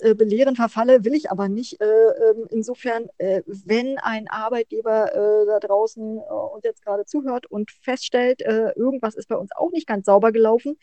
äh, 0.04 0.14
belehren 0.14 0.54
verfalle, 0.54 1.04
will 1.04 1.14
ich 1.14 1.30
aber 1.30 1.48
nicht. 1.48 1.80
Äh, 1.80 1.84
ähm, 1.86 2.46
insofern, 2.50 3.08
äh, 3.18 3.42
wenn 3.46 3.98
ein 3.98 4.28
Arbeitgeber 4.28 5.14
äh, 5.14 5.46
da 5.46 5.58
draußen 5.60 6.18
äh, 6.18 6.32
uns 6.54 6.62
jetzt 6.64 6.84
gerade 6.84 7.06
zuhört 7.06 7.46
und 7.46 7.70
feststellt, 7.70 8.42
äh, 8.42 8.72
irgendwas 8.76 9.14
ist 9.14 9.28
bei 9.28 9.36
uns 9.36 9.50
auch 9.56 9.70
nicht 9.70 9.86
ganz 9.86 10.06
sauber 10.06 10.30
gelaufen, 10.30 10.76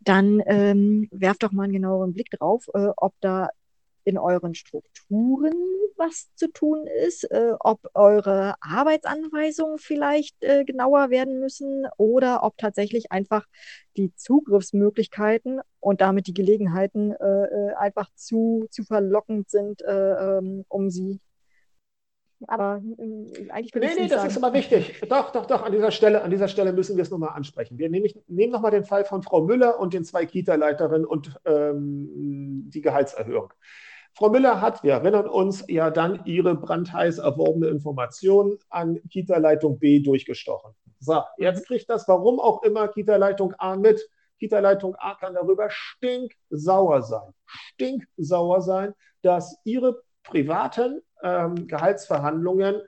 dann 0.00 0.40
ähm, 0.46 1.08
werft 1.10 1.42
doch 1.42 1.50
mal 1.50 1.64
einen 1.64 1.72
genaueren 1.72 2.12
Blick 2.12 2.30
drauf, 2.30 2.66
ob 2.72 3.14
da 3.20 3.48
in 4.04 4.18
euren 4.18 4.54
Strukturen 4.54 5.52
was 5.96 6.34
zu 6.34 6.50
tun 6.50 6.86
ist, 7.06 7.24
äh, 7.30 7.52
ob 7.60 7.80
eure 7.94 8.54
Arbeitsanweisungen 8.60 9.78
vielleicht 9.78 10.42
äh, 10.42 10.64
genauer 10.64 11.10
werden 11.10 11.40
müssen 11.40 11.86
oder 11.96 12.42
ob 12.42 12.56
tatsächlich 12.58 13.12
einfach 13.12 13.46
die 13.96 14.14
Zugriffsmöglichkeiten 14.16 15.60
und 15.80 16.00
damit 16.00 16.26
die 16.26 16.34
Gelegenheiten 16.34 17.12
äh, 17.12 17.44
äh 17.44 17.74
einfach 17.74 18.08
zu, 18.14 18.66
zu 18.70 18.84
verlockend 18.84 19.50
sind, 19.50 19.82
äh, 19.82 20.38
ähm, 20.38 20.64
um 20.68 20.90
sie 20.90 21.20
aber 22.46 22.82
äh, 22.98 23.50
eigentlich 23.50 23.72
bin 23.72 23.82
nee, 23.82 23.88
ich 23.88 23.96
nee, 23.96 24.08
das 24.08 24.18
sagen. 24.18 24.30
ist 24.30 24.36
aber 24.36 24.52
wichtig. 24.52 25.00
Doch, 25.08 25.32
doch, 25.32 25.46
doch, 25.46 25.62
an 25.62 25.72
dieser 25.72 25.90
Stelle, 25.90 26.22
an 26.22 26.30
dieser 26.30 26.48
Stelle 26.48 26.72
müssen 26.72 26.96
wir 26.96 27.02
es 27.02 27.10
nochmal 27.10 27.30
ansprechen. 27.30 27.78
Wir 27.78 27.88
nehmen, 27.88 28.10
nehmen 28.26 28.52
nochmal 28.52 28.70
den 28.70 28.84
Fall 28.84 29.04
von 29.04 29.22
Frau 29.22 29.42
Müller 29.42 29.78
und 29.78 29.94
den 29.94 30.04
zwei 30.04 30.26
Kita-Leiterinnen 30.26 31.06
und 31.06 31.40
ähm, 31.46 32.64
die 32.68 32.80
Gehaltserhöhung. 32.80 33.52
Frau 34.16 34.30
Müller 34.30 34.60
hat, 34.60 34.84
wir 34.84 34.92
erinnern 34.92 35.28
uns, 35.28 35.64
ja 35.68 35.90
dann 35.90 36.24
ihre 36.24 36.54
brandheiß 36.54 37.18
erworbene 37.18 37.66
Information 37.66 38.58
an 38.70 39.00
Kita-Leitung 39.10 39.80
B 39.80 40.00
durchgestochen. 40.00 40.72
So, 41.00 41.20
jetzt 41.36 41.66
kriegt 41.66 41.90
das, 41.90 42.06
warum 42.06 42.38
auch 42.38 42.62
immer, 42.62 42.86
Kita-Leitung 42.88 43.54
A 43.58 43.74
mit. 43.74 44.00
Kita-Leitung 44.38 44.94
A 44.96 45.14
kann 45.14 45.34
darüber 45.34 45.68
stinksauer 45.68 47.02
sein. 47.02 47.34
Stinksauer 47.46 48.60
sein, 48.62 48.94
dass 49.22 49.58
ihre 49.64 50.02
privaten 50.22 51.02
ähm, 51.22 51.66
Gehaltsverhandlungen 51.66 52.82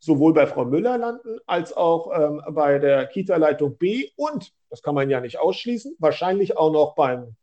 sowohl 0.00 0.34
bei 0.34 0.48
Frau 0.48 0.64
Müller 0.64 0.98
landen 0.98 1.38
als 1.46 1.72
auch 1.76 2.10
ähm, 2.12 2.42
bei 2.50 2.80
der 2.80 3.06
Kita-Leitung 3.06 3.78
B 3.78 4.10
und, 4.16 4.52
das 4.68 4.82
kann 4.82 4.96
man 4.96 5.08
ja 5.08 5.20
nicht 5.20 5.38
ausschließen, 5.38 5.94
wahrscheinlich 6.00 6.56
auch 6.56 6.72
noch 6.72 6.96
beim 6.96 7.36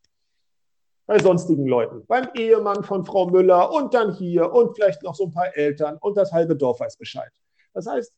bei 1.10 1.18
sonstigen 1.18 1.66
Leuten, 1.66 2.06
beim 2.06 2.28
Ehemann 2.36 2.84
von 2.84 3.04
Frau 3.04 3.26
Müller 3.26 3.74
und 3.74 3.96
dann 3.96 4.14
hier 4.14 4.54
und 4.54 4.76
vielleicht 4.76 5.02
noch 5.02 5.16
so 5.16 5.26
ein 5.26 5.32
paar 5.32 5.58
Eltern 5.58 5.98
und 6.00 6.16
das 6.16 6.32
halbe 6.32 6.56
Dorf 6.56 6.82
weiß 6.82 6.98
Bescheid. 6.98 7.32
Das 7.74 7.88
heißt, 7.88 8.14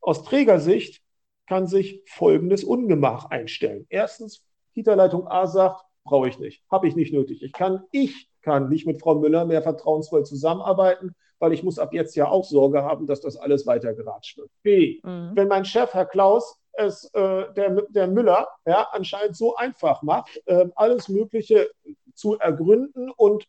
aus 0.00 0.24
Trägersicht 0.24 1.02
kann 1.46 1.66
sich 1.66 2.02
folgendes 2.06 2.64
Ungemach 2.64 3.26
einstellen. 3.26 3.84
Erstens, 3.90 4.42
Kita-Leitung 4.72 5.28
A 5.28 5.46
sagt, 5.46 5.84
brauche 6.02 6.30
ich 6.30 6.38
nicht, 6.38 6.64
habe 6.70 6.88
ich 6.88 6.96
nicht 6.96 7.12
nötig. 7.12 7.42
Ich 7.42 7.52
kann, 7.52 7.84
ich 7.92 8.30
kann 8.40 8.70
nicht 8.70 8.86
mit 8.86 9.02
Frau 9.02 9.16
Müller 9.16 9.44
mehr 9.44 9.60
vertrauensvoll 9.60 10.24
zusammenarbeiten, 10.24 11.14
weil 11.40 11.52
ich 11.52 11.62
muss 11.62 11.78
ab 11.78 11.92
jetzt 11.92 12.16
ja 12.16 12.26
auch 12.28 12.44
Sorge 12.44 12.82
haben, 12.82 13.06
dass 13.06 13.20
das 13.20 13.36
alles 13.36 13.66
weitergeratscht 13.66 14.38
wird. 14.38 14.50
B, 14.62 14.98
mhm. 15.02 15.32
wenn 15.34 15.48
mein 15.48 15.66
Chef, 15.66 15.92
Herr 15.92 16.06
Klaus, 16.06 16.58
es 16.72 17.04
äh, 17.14 17.52
der, 17.54 17.82
der 17.88 18.06
Müller 18.06 18.48
ja, 18.64 18.88
anscheinend 18.92 19.36
so 19.36 19.56
einfach 19.56 20.02
macht, 20.02 20.40
äh, 20.46 20.66
alles 20.74 21.08
Mögliche 21.08 21.70
zu 22.20 22.38
ergründen 22.38 23.10
und 23.10 23.46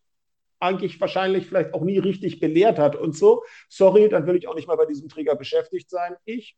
eigentlich 0.61 1.01
wahrscheinlich 1.01 1.47
vielleicht 1.47 1.73
auch 1.73 1.81
nie 1.81 1.97
richtig 1.97 2.39
belehrt 2.39 2.79
hat 2.79 2.95
und 2.95 3.15
so. 3.15 3.43
Sorry, 3.67 4.09
dann 4.09 4.27
will 4.27 4.35
ich 4.35 4.47
auch 4.47 4.55
nicht 4.55 4.67
mal 4.67 4.77
bei 4.77 4.85
diesem 4.85 5.09
Träger 5.09 5.35
beschäftigt 5.35 5.89
sein. 5.89 6.15
Ich, 6.23 6.55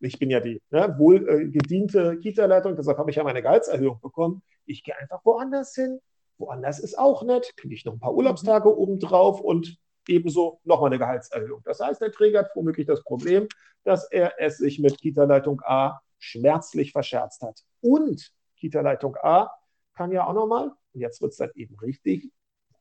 ich 0.00 0.18
bin 0.18 0.30
ja 0.30 0.40
die 0.40 0.60
ne, 0.70 0.94
wohl 0.98 1.28
äh, 1.28 1.48
gediente 1.48 2.18
Kita-Leitung, 2.18 2.76
deshalb 2.76 2.98
habe 2.98 3.10
ich 3.10 3.16
ja 3.16 3.24
meine 3.24 3.42
Gehaltserhöhung 3.42 4.00
bekommen. 4.00 4.42
Ich 4.64 4.82
gehe 4.82 4.96
einfach 4.96 5.20
woanders 5.24 5.74
hin. 5.74 6.00
Woanders 6.38 6.80
ist 6.80 6.98
auch 6.98 7.22
nett, 7.22 7.52
kriege 7.56 7.74
ich 7.74 7.84
noch 7.84 7.92
ein 7.92 8.00
paar 8.00 8.14
Urlaubstage 8.14 8.76
obendrauf 8.76 9.40
und 9.40 9.76
ebenso 10.08 10.60
nochmal 10.64 10.88
eine 10.88 10.98
Gehaltserhöhung. 10.98 11.60
Das 11.64 11.78
heißt, 11.78 12.00
der 12.00 12.10
Träger 12.10 12.40
hat 12.40 12.50
womöglich 12.54 12.86
das 12.86 13.04
Problem, 13.04 13.48
dass 13.84 14.10
er 14.10 14.40
es 14.40 14.58
sich 14.58 14.78
mit 14.78 14.98
Kita-Leitung 14.98 15.60
A 15.64 16.00
schmerzlich 16.18 16.92
verscherzt 16.92 17.42
hat. 17.42 17.60
Und 17.80 18.32
Kita-Leitung 18.56 19.16
A 19.16 19.50
kann 19.94 20.12
ja 20.12 20.26
auch 20.26 20.34
nochmal 20.34 20.72
und 20.92 21.00
jetzt 21.00 21.20
wird 21.20 21.32
es 21.32 21.38
dann 21.38 21.50
eben 21.54 21.76
richtig 21.78 22.30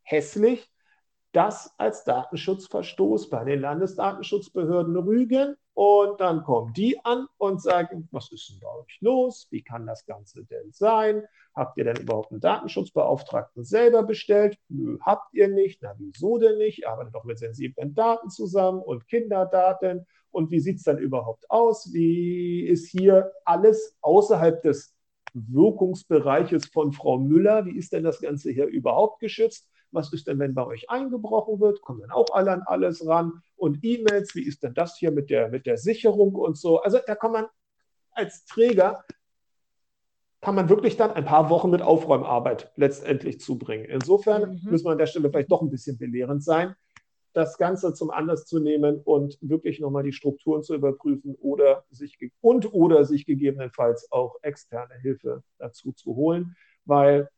hässlich, 0.03 0.71
das 1.31 1.73
als 1.77 2.03
Datenschutzverstoß 2.03 3.29
bei 3.29 3.43
den 3.45 3.61
Landesdatenschutzbehörden 3.61 4.97
rügen. 4.97 5.55
Und 5.73 6.19
dann 6.19 6.43
kommen 6.43 6.73
die 6.73 6.99
an 7.05 7.27
und 7.37 7.61
sagen, 7.61 8.09
was 8.11 8.29
ist 8.31 8.49
denn 8.49 8.59
bei 8.59 8.67
euch 8.67 8.97
los? 8.99 9.47
Wie 9.51 9.63
kann 9.63 9.87
das 9.87 10.05
Ganze 10.05 10.43
denn 10.43 10.71
sein? 10.73 11.23
Habt 11.55 11.77
ihr 11.77 11.85
denn 11.85 11.95
überhaupt 11.95 12.31
einen 12.31 12.41
Datenschutzbeauftragten 12.41 13.63
selber 13.63 14.03
bestellt? 14.03 14.57
Nö, 14.67 14.97
habt 15.01 15.33
ihr 15.33 15.47
nicht. 15.47 15.81
Na, 15.81 15.95
wieso 15.97 16.37
denn 16.37 16.57
nicht? 16.57 16.79
Ihr 16.79 16.89
arbeitet 16.89 17.15
doch 17.15 17.23
mit 17.23 17.39
sensiblen 17.39 17.95
Daten 17.95 18.29
zusammen 18.29 18.81
und 18.81 19.07
Kinderdaten. 19.07 20.05
Und 20.31 20.51
wie 20.51 20.59
sieht 20.59 20.77
es 20.77 20.83
dann 20.83 20.97
überhaupt 20.97 21.49
aus? 21.49 21.93
Wie 21.93 22.67
ist 22.67 22.89
hier 22.89 23.31
alles 23.45 23.97
außerhalb 24.01 24.61
des 24.61 24.93
Wirkungsbereiches 25.33 26.65
von 26.67 26.91
Frau 26.91 27.17
Müller. 27.17 27.65
Wie 27.65 27.77
ist 27.77 27.93
denn 27.93 28.03
das 28.03 28.21
Ganze 28.21 28.51
hier 28.51 28.65
überhaupt 28.65 29.19
geschützt? 29.19 29.69
Was 29.91 30.13
ist 30.13 30.27
denn, 30.27 30.39
wenn 30.39 30.53
bei 30.53 30.65
euch 30.65 30.89
eingebrochen 30.89 31.59
wird? 31.59 31.81
Kommen 31.81 32.01
dann 32.01 32.11
auch 32.11 32.33
alle 32.33 32.51
an 32.51 32.63
alles 32.65 33.05
ran? 33.05 33.41
Und 33.55 33.79
E-Mails, 33.83 34.35
wie 34.35 34.43
ist 34.43 34.63
denn 34.63 34.73
das 34.73 34.97
hier 34.97 35.11
mit 35.11 35.29
der, 35.29 35.49
mit 35.49 35.65
der 35.65 35.77
Sicherung 35.77 36.35
und 36.35 36.57
so? 36.57 36.81
Also 36.81 36.99
da 37.05 37.15
kann 37.15 37.31
man 37.31 37.45
als 38.13 38.45
Träger 38.45 39.03
kann 40.41 40.55
man 40.55 40.69
wirklich 40.69 40.97
dann 40.97 41.11
ein 41.11 41.23
paar 41.23 41.49
Wochen 41.49 41.69
mit 41.69 41.83
Aufräumarbeit 41.83 42.71
letztendlich 42.75 43.39
zubringen. 43.39 43.85
Insofern 43.85 44.53
mhm. 44.55 44.71
müssen 44.71 44.85
wir 44.85 44.91
an 44.91 44.97
der 44.97 45.05
Stelle 45.05 45.29
vielleicht 45.29 45.51
doch 45.51 45.61
ein 45.61 45.69
bisschen 45.69 45.97
belehrend 45.97 46.43
sein, 46.43 46.75
das 47.33 47.57
Ganze 47.57 47.93
zum 47.93 48.11
Anlass 48.11 48.45
zu 48.45 48.59
nehmen 48.59 49.01
und 49.03 49.37
wirklich 49.41 49.79
nochmal 49.79 50.03
die 50.03 50.11
Strukturen 50.11 50.63
zu 50.63 50.75
überprüfen 50.75 51.35
oder 51.35 51.85
sich 51.89 52.17
und 52.41 52.73
oder 52.73 53.05
sich 53.05 53.25
gegebenenfalls 53.25 54.11
auch 54.11 54.35
externe 54.41 54.95
Hilfe 55.01 55.43
dazu 55.57 55.91
zu 55.93 56.15
holen, 56.15 56.55
weil, 56.85 57.29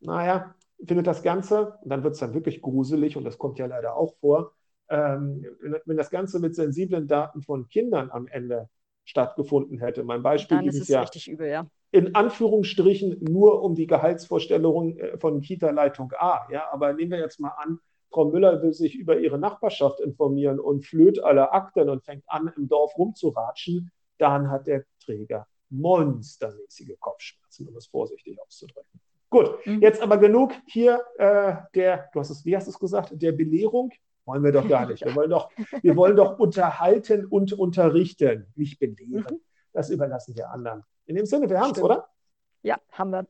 naja, 0.00 0.54
findet 0.84 1.06
das 1.06 1.22
Ganze, 1.22 1.78
und 1.82 1.90
dann 1.90 2.02
wird 2.02 2.14
es 2.14 2.20
dann 2.20 2.34
wirklich 2.34 2.60
gruselig 2.60 3.16
und 3.16 3.24
das 3.24 3.38
kommt 3.38 3.58
ja 3.58 3.66
leider 3.66 3.96
auch 3.96 4.14
vor, 4.16 4.52
ähm, 4.88 5.46
wenn 5.86 5.96
das 5.96 6.10
Ganze 6.10 6.40
mit 6.40 6.54
sensiblen 6.54 7.06
Daten 7.06 7.42
von 7.42 7.68
Kindern 7.68 8.10
am 8.10 8.26
Ende 8.26 8.68
stattgefunden 9.04 9.78
hätte. 9.78 10.04
Mein 10.04 10.22
Beispiel 10.22 10.58
dann 10.58 10.66
ist 10.66 10.80
es 10.80 10.88
ja 10.88 11.00
richtig 11.00 11.28
übel, 11.28 11.48
ja 11.48 11.66
in 11.92 12.14
Anführungsstrichen 12.14 13.18
nur 13.20 13.62
um 13.62 13.74
die 13.74 13.86
Gehaltsvorstellungen 13.86 14.98
äh, 14.98 15.18
von 15.18 15.40
Kita-Leitung 15.40 16.12
A. 16.18 16.48
Ja, 16.50 16.72
aber 16.72 16.94
nehmen 16.94 17.12
wir 17.12 17.18
jetzt 17.18 17.38
mal 17.38 17.50
an, 17.50 17.78
Frau 18.12 18.26
Müller 18.26 18.62
will 18.62 18.72
sich 18.72 18.94
über 18.94 19.18
ihre 19.18 19.38
Nachbarschaft 19.38 20.00
informieren 20.00 20.60
und 20.60 20.84
flöht 20.84 21.22
alle 21.22 21.52
Akten 21.52 21.88
und 21.88 22.04
fängt 22.04 22.24
an, 22.28 22.52
im 22.56 22.68
Dorf 22.68 22.96
rumzuratschen, 22.96 23.90
dann 24.18 24.50
hat 24.50 24.66
der 24.66 24.84
Träger 25.04 25.46
monstermäßige 25.70 26.98
Kopfschmerzen, 27.00 27.68
um 27.68 27.76
es 27.76 27.86
vorsichtig 27.86 28.38
auszudrücken. 28.40 29.00
Gut, 29.30 29.66
mhm. 29.66 29.80
jetzt 29.80 30.02
aber 30.02 30.18
genug 30.18 30.52
hier 30.66 31.00
äh, 31.16 31.54
der, 31.74 32.10
du 32.12 32.20
hast 32.20 32.28
es, 32.28 32.44
wie 32.44 32.54
hast 32.54 32.66
du 32.66 32.70
es 32.70 32.78
gesagt, 32.78 33.10
der 33.14 33.32
Belehrung. 33.32 33.90
Wollen 34.24 34.44
wir 34.44 34.52
doch 34.52 34.68
gar 34.68 34.86
nicht. 34.86 35.04
Wir 35.04 35.16
wollen 35.16 35.30
doch, 35.30 35.50
wir 35.82 35.96
wollen 35.96 36.14
doch 36.14 36.38
unterhalten 36.38 37.26
und 37.26 37.52
unterrichten, 37.54 38.46
nicht 38.54 38.78
belehren. 38.78 39.24
Mhm. 39.28 39.40
Das 39.72 39.90
überlassen 39.90 40.36
wir 40.36 40.50
anderen. 40.50 40.84
In 41.06 41.16
dem 41.16 41.26
Sinne, 41.26 41.48
wir 41.50 41.58
haben 41.58 41.72
es, 41.72 41.82
oder? 41.82 42.08
Ja, 42.62 42.78
haben 42.92 43.10
wir. 43.10 43.26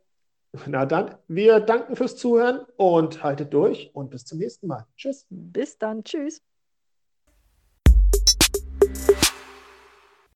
Na 0.66 0.84
dann, 0.84 1.16
wir 1.28 1.60
danken 1.60 1.96
fürs 1.96 2.16
Zuhören 2.16 2.60
und 2.76 3.22
haltet 3.22 3.54
durch 3.54 3.90
und 3.94 4.10
bis 4.10 4.24
zum 4.26 4.38
nächsten 4.38 4.66
Mal. 4.66 4.86
Tschüss. 4.96 5.26
Bis 5.30 5.78
dann. 5.78 6.04
Tschüss. 6.04 6.42